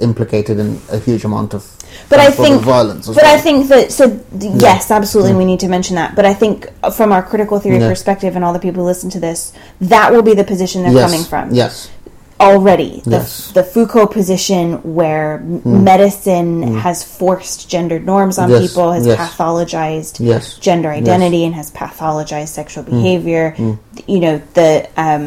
[0.00, 1.62] implicated in a huge amount of
[2.08, 3.06] But I think, violence.
[3.06, 3.36] But well.
[3.36, 4.04] I think that so
[4.40, 6.16] th- yes, absolutely, we need to mention that.
[6.16, 7.92] But I think uh, from our critical theory Yeah.
[7.92, 9.52] perspective, and all the people who listen to this,
[9.82, 11.54] that will be the position they're yes, coming from.
[11.54, 11.90] Yes,
[12.42, 13.48] already the, Yes.
[13.48, 13.54] Hmm.
[13.54, 15.84] the Foucault position where m hmm.
[15.84, 16.78] medicine hmm.
[16.78, 19.18] has forced gendered norms on Yes, people, has yes.
[19.18, 20.14] pathologized
[20.60, 20.90] gender.
[20.90, 21.02] Hmm.
[21.02, 22.90] identity, and has pathologized sexual hmm.
[22.96, 23.54] behavior.
[24.06, 25.24] You know the um,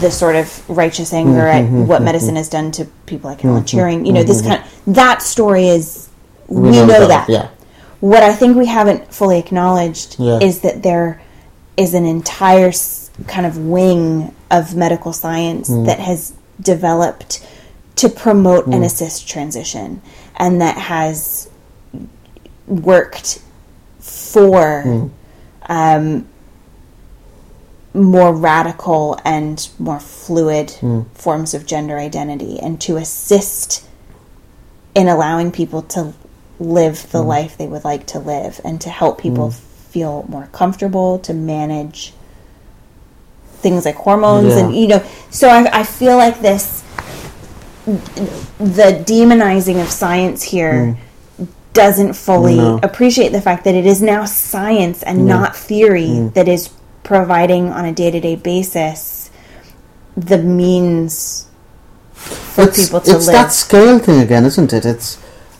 [0.00, 3.64] the sort of righteous anger Hmm, at what medicine has done to people like Alan
[3.64, 4.06] Turing.
[4.06, 6.08] You know this kind of, that story is
[6.48, 7.28] we, know, that.
[7.28, 7.48] Yeah,
[8.00, 10.38] What I think we haven't fully acknowledged Yeah.
[10.40, 11.22] is that there
[11.76, 12.72] is an entire
[13.26, 15.84] kind of wing of medical science Hmm.
[15.84, 17.44] that has developed
[17.96, 18.72] to promote Hmm.
[18.74, 20.00] and assist transition
[20.36, 21.48] and that has
[22.66, 23.40] worked
[24.00, 25.06] for Hmm.
[25.68, 26.26] um,
[27.94, 31.02] more radical and more fluid Hmm.
[31.14, 33.84] forms of gender identity and to assist
[34.94, 36.12] in allowing people to
[36.58, 39.50] live the life they would like to live and to help people
[39.90, 42.12] feel more comfortable to manage
[43.64, 44.60] things like hormones Yeah.
[44.60, 46.64] and you know so I, I feel like this
[48.58, 50.96] the demonizing of science here
[51.74, 52.78] doesn't fully No.
[52.88, 56.62] appreciate the fact that it is now science and not theory that is
[57.02, 59.30] providing on a day-to-day basis
[60.16, 61.46] the means
[62.54, 64.84] for it's, people to it's live that scale thing again, isn't it?
[64.92, 65.08] It's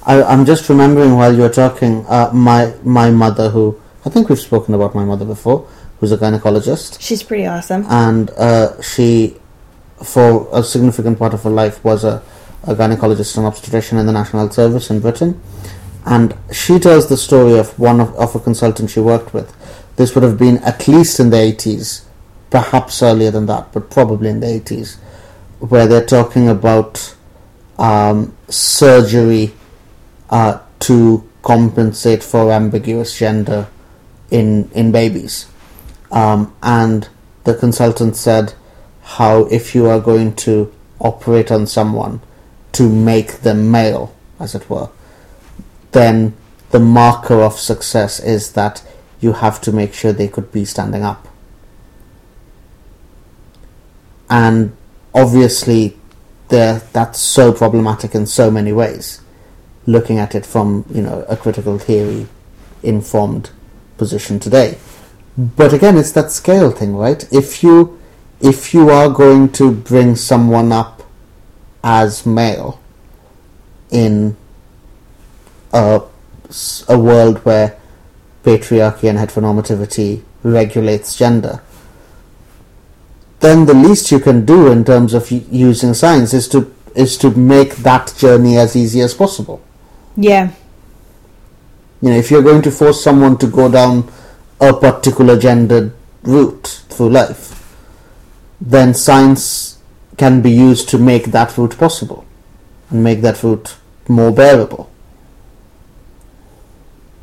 [0.06, 3.64] I, I'm just remembering while you were talking, uh, my my mother, who
[4.06, 5.66] I think we've spoken about my mother before,
[5.98, 9.36] who's a gynecologist, she's pretty awesome and uh, she,
[10.02, 12.22] for a significant part of her life, was a,
[12.64, 15.40] a gynecologist and obstetrician in the National Health Service in Britain.
[16.06, 19.54] And she tells the story of one of, of a consultant she worked with.
[19.96, 22.04] This would have been at least in the 80s,
[22.50, 24.96] perhaps earlier than that, but probably in the 80s,
[25.60, 27.14] where they're talking about
[27.78, 29.54] um, surgery
[30.30, 33.68] uh, to compensate for ambiguous gender
[34.30, 35.46] in in babies.
[36.14, 37.08] Um, and
[37.42, 38.54] the consultant said
[39.02, 42.20] how if you are going to operate on someone
[42.72, 44.88] to make them male, as it were,
[45.90, 46.34] then
[46.70, 48.82] the marker of success is that
[49.20, 51.26] you have to make sure they could be standing up.
[54.30, 54.76] And
[55.12, 55.98] obviously,
[56.48, 59.20] that's so problematic in so many ways.
[59.86, 62.28] Looking at it from you know a critical theory
[62.82, 63.50] informed
[63.98, 64.78] position today.
[65.36, 67.26] But again, it's that scale thing, right?
[67.32, 68.00] If you
[68.40, 71.02] if you are going to bring someone up
[71.82, 72.80] as male
[73.90, 74.36] in
[75.72, 76.02] a
[76.88, 77.78] world where
[78.44, 81.62] patriarchy and heteronormativity regulates gender,
[83.40, 87.30] then the least you can do in terms of using science is to is to
[87.30, 89.60] make that journey as easy as possible.
[90.16, 90.52] yeah
[92.00, 94.12] You know, if you're going to force someone to go down
[94.60, 95.92] a particular gendered
[96.22, 97.74] route through life,
[98.60, 99.78] then science
[100.16, 102.24] can be used to make that route possible
[102.90, 103.76] and make that route
[104.08, 104.90] more bearable.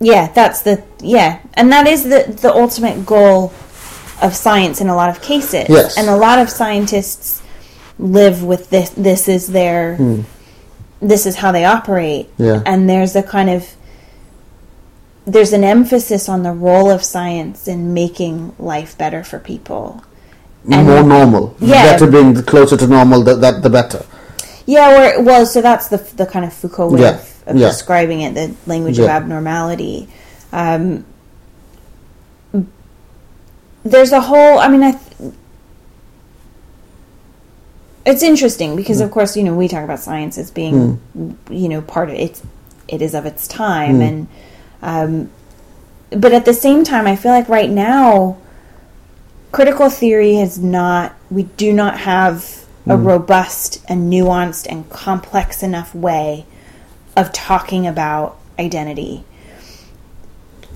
[0.03, 3.53] yeah that's the yeah and that is the the ultimate goal
[4.21, 5.97] of science in a lot of cases Yes.
[5.97, 7.41] and a lot of scientists
[7.99, 10.21] live with this this is their hmm.
[11.01, 12.61] this is how they operate Yeah.
[12.65, 13.61] and there's a kind of
[15.25, 20.03] there's an emphasis on the role of science in making life better for people
[20.69, 21.55] And- more normal.
[21.59, 21.83] Yeah.
[21.93, 24.03] Better being the closer to normal, the, that the better.
[24.65, 27.67] Yeah, or well, so that's the the kind of Foucault way Yeah, of, of yeah.
[27.67, 30.07] describing it, the language of abnormality.
[30.53, 31.03] Um,
[33.83, 34.59] there's a whole.
[34.59, 34.91] I mean, I.
[34.91, 35.33] Th-
[38.05, 39.05] it's interesting because, Mm.
[39.05, 40.99] of course, you know we talk about science as being,
[41.49, 42.41] you know, part of it.
[42.87, 44.07] It is of its time, Mm.
[44.07, 44.27] and
[44.81, 45.29] um,
[46.09, 48.37] but at the same time, I feel like right now,
[49.51, 51.15] critical theory is not.
[51.29, 53.05] We do not have a mm.
[53.05, 56.45] robust and nuanced and complex enough way
[57.15, 59.23] of talking about identity.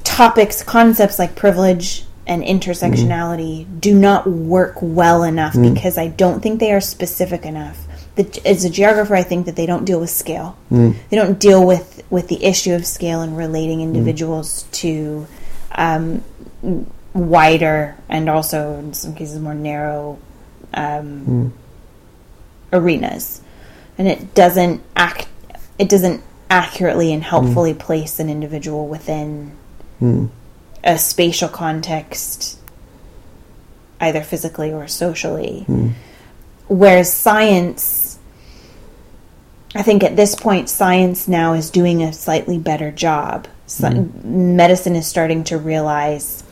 [0.04, 3.82] Topics, concepts like privilege and intersectionality mm.
[3.82, 5.74] do not work well enough mm.
[5.74, 7.85] because I don't think they are specific enough
[8.16, 10.58] the, as a geographer, I think that they don't deal with scale.
[10.72, 10.96] Mm.
[11.10, 15.28] They don't deal with with the issue of scale and relating individuals to
[15.72, 16.24] um,
[17.14, 20.18] wider and also in some cases more narrow
[20.74, 21.54] um,
[22.72, 23.42] arenas,
[23.98, 25.28] and it doesn't act.
[25.78, 29.52] It doesn't accurately and helpfully place an individual within
[30.02, 30.30] Mm.
[30.84, 32.60] a spatial context,
[34.02, 35.66] either physically or socially.
[36.68, 37.82] Whereas science,
[39.76, 43.48] I think at this point, science now is doing a slightly better job.
[43.68, 44.56] Sci- mm-hmm.
[44.56, 46.44] Medicine is starting to realize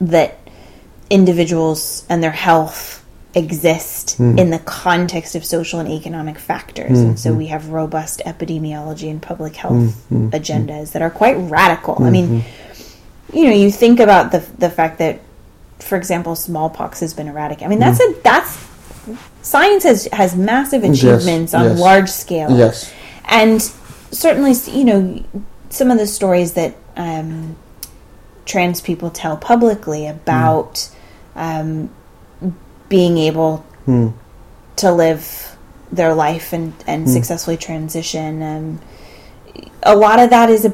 [0.00, 0.38] that
[1.10, 3.04] individuals and their health
[3.34, 4.38] exist mm.
[4.38, 6.98] in the context of social and economic factors.
[6.98, 7.38] And so mm-hmm.
[7.38, 10.30] we have robust epidemiology and public health mm-hmm.
[10.30, 12.02] agendas that are quite radical.
[12.02, 12.44] I mean,
[13.32, 15.20] you know, you think about the the fact that,
[15.78, 17.66] for example, smallpox has been eradicated.
[17.66, 18.18] I mean, that's mm.
[18.18, 18.67] a that's
[19.42, 21.78] science has has massive achievements on yes.
[21.80, 22.56] large scale.
[22.56, 22.92] Yes.
[23.26, 23.62] and
[24.10, 25.24] certainly, you know,
[25.70, 27.56] some of the stories that um,
[28.46, 30.90] trans people tell publicly about
[31.36, 31.90] um,
[32.88, 34.08] being able Hmm.
[34.76, 35.56] to live
[35.90, 38.42] their life and, and successfully transition.
[38.42, 38.80] Um,
[39.82, 40.72] a lot of that is a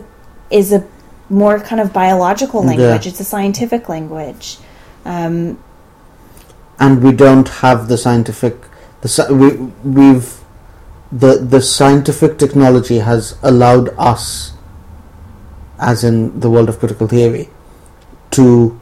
[0.50, 0.84] is a
[1.30, 3.06] more kind of biological language.
[3.06, 3.10] Yeah.
[3.10, 4.58] It's a scientific language.
[5.04, 5.62] Um,
[6.78, 8.56] and we don't have the scientific
[9.02, 9.48] the we
[9.88, 10.40] we've
[11.12, 14.52] the the scientific technology has allowed us
[15.78, 17.48] as in the world of critical theory
[18.30, 18.80] to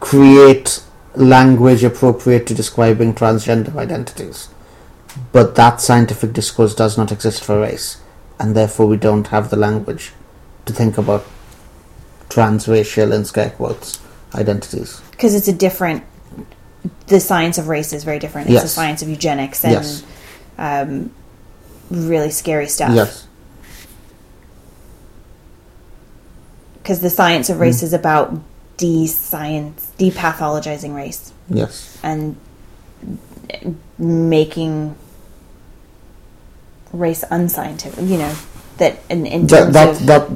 [0.00, 0.82] create
[1.14, 4.48] language appropriate to describing transgender identities.
[5.30, 8.00] But that scientific discourse does not exist for race
[8.38, 10.12] and therefore we don't have the language
[10.66, 11.24] to think about
[12.28, 14.00] transracial and scare quotes
[14.34, 15.00] identities.
[15.10, 16.02] Because it's a different
[17.06, 18.50] the science of race is very different.
[18.50, 20.02] It's the science of eugenics and Yes.
[20.58, 21.10] um,
[21.90, 22.94] really scary stuff.
[22.94, 23.26] Yes.
[26.82, 27.84] Because the science of race Mm.
[27.84, 28.38] is about
[28.76, 31.32] de-science depathologizing race.
[31.48, 31.96] Yes.
[32.02, 32.36] And
[33.98, 34.96] making
[36.92, 38.34] race unscientific you know
[38.76, 40.28] that in, in that, that, that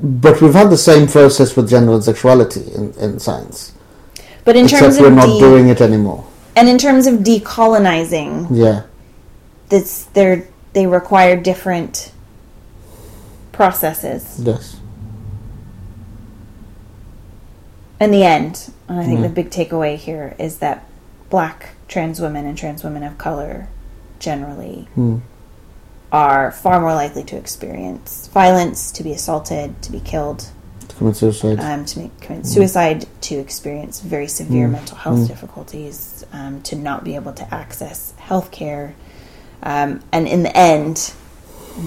[0.00, 3.72] but we've had the same process with gender and sexuality in, in science
[4.46, 6.24] but in except terms we're of not de- doing it anymore
[6.56, 8.82] and in terms of decolonizing yeah
[9.68, 12.12] that's they're they require different
[13.52, 14.76] processes yes
[17.98, 19.22] in the end, and I think Mm.
[19.22, 20.84] the big takeaway here is that
[21.30, 23.68] black trans women and trans women of color
[24.18, 25.16] generally Hmm.
[26.12, 30.48] are far more likely to experience violence, to be assaulted, to be killed,
[30.88, 34.72] to commit suicide um, to make, commit suicide, to experience very severe Mm.
[34.72, 35.28] mental health Mm.
[35.28, 38.94] difficulties, um, to not be able to access health care.
[39.62, 41.12] Um, and in the end,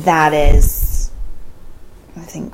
[0.03, 1.11] that is,
[2.17, 2.53] I think,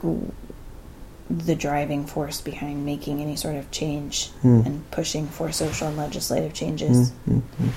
[1.30, 4.62] the driving force behind making any sort of change Hmm.
[4.66, 7.12] and pushing for social and legislative changes.
[7.28, 7.70] Mm, mm, mm.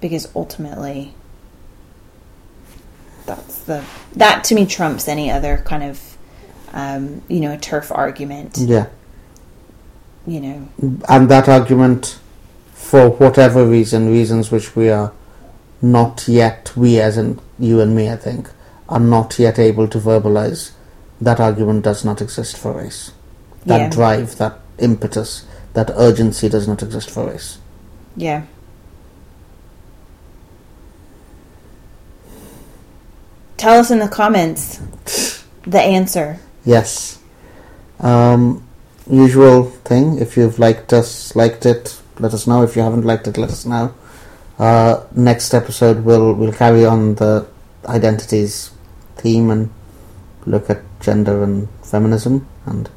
[0.00, 1.14] Because ultimately,
[3.24, 3.82] that's the
[4.16, 6.13] that to me trumps any other kind of
[6.74, 8.58] um, you know a TERF argument.
[8.58, 8.86] yeah
[10.26, 10.68] You know,
[11.08, 12.18] and that argument
[12.72, 15.12] for whatever reason reasons which we are
[15.80, 18.48] not yet we as in you and me i think
[18.88, 20.70] are not yet able to verbalize
[21.20, 23.12] that argument does not exist for race
[23.66, 23.90] that Yeah.
[23.90, 25.44] drive that impetus
[25.74, 27.58] that urgency does not exist for race
[28.16, 28.42] yeah.
[33.56, 34.78] Tell us in the comments
[35.66, 36.38] the answer.
[36.64, 37.18] Yes.
[38.00, 38.66] Um,
[39.10, 40.18] usual thing.
[40.18, 42.62] If you've liked us, liked it, let us know.
[42.62, 43.94] If you haven't liked it, let us know.
[44.58, 47.46] Uh, next episode, we'll we'll carry on the
[47.86, 48.70] identities
[49.16, 49.70] theme and
[50.46, 52.88] look at gender and feminism and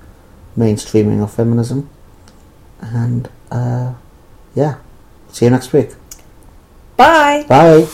[0.58, 1.90] mainstreaming of feminism.
[2.80, 3.94] And uh,
[4.56, 4.78] yeah,
[5.30, 5.92] see you next week.
[6.96, 7.46] Bye.
[7.48, 7.88] Bye.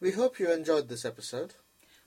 [0.00, 1.54] We hope you enjoyed this episode,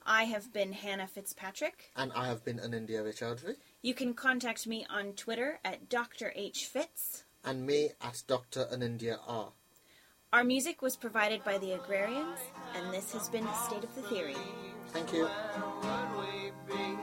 [0.05, 1.91] I have been Hannah Fitzpatrick.
[1.95, 3.55] And I have been Anindya Raychaudhuri.
[3.81, 6.31] You can contact me on Twitter at Dr.
[6.35, 6.65] H.
[6.65, 7.23] Fitz.
[7.43, 8.65] And me at Dr.
[8.71, 9.51] Anindya R.
[10.31, 12.39] Our music was provided by the Agrarians,
[12.75, 14.35] and this has been State of the Theory.
[14.89, 15.25] Thank you.
[15.25, 16.97] Where would we be?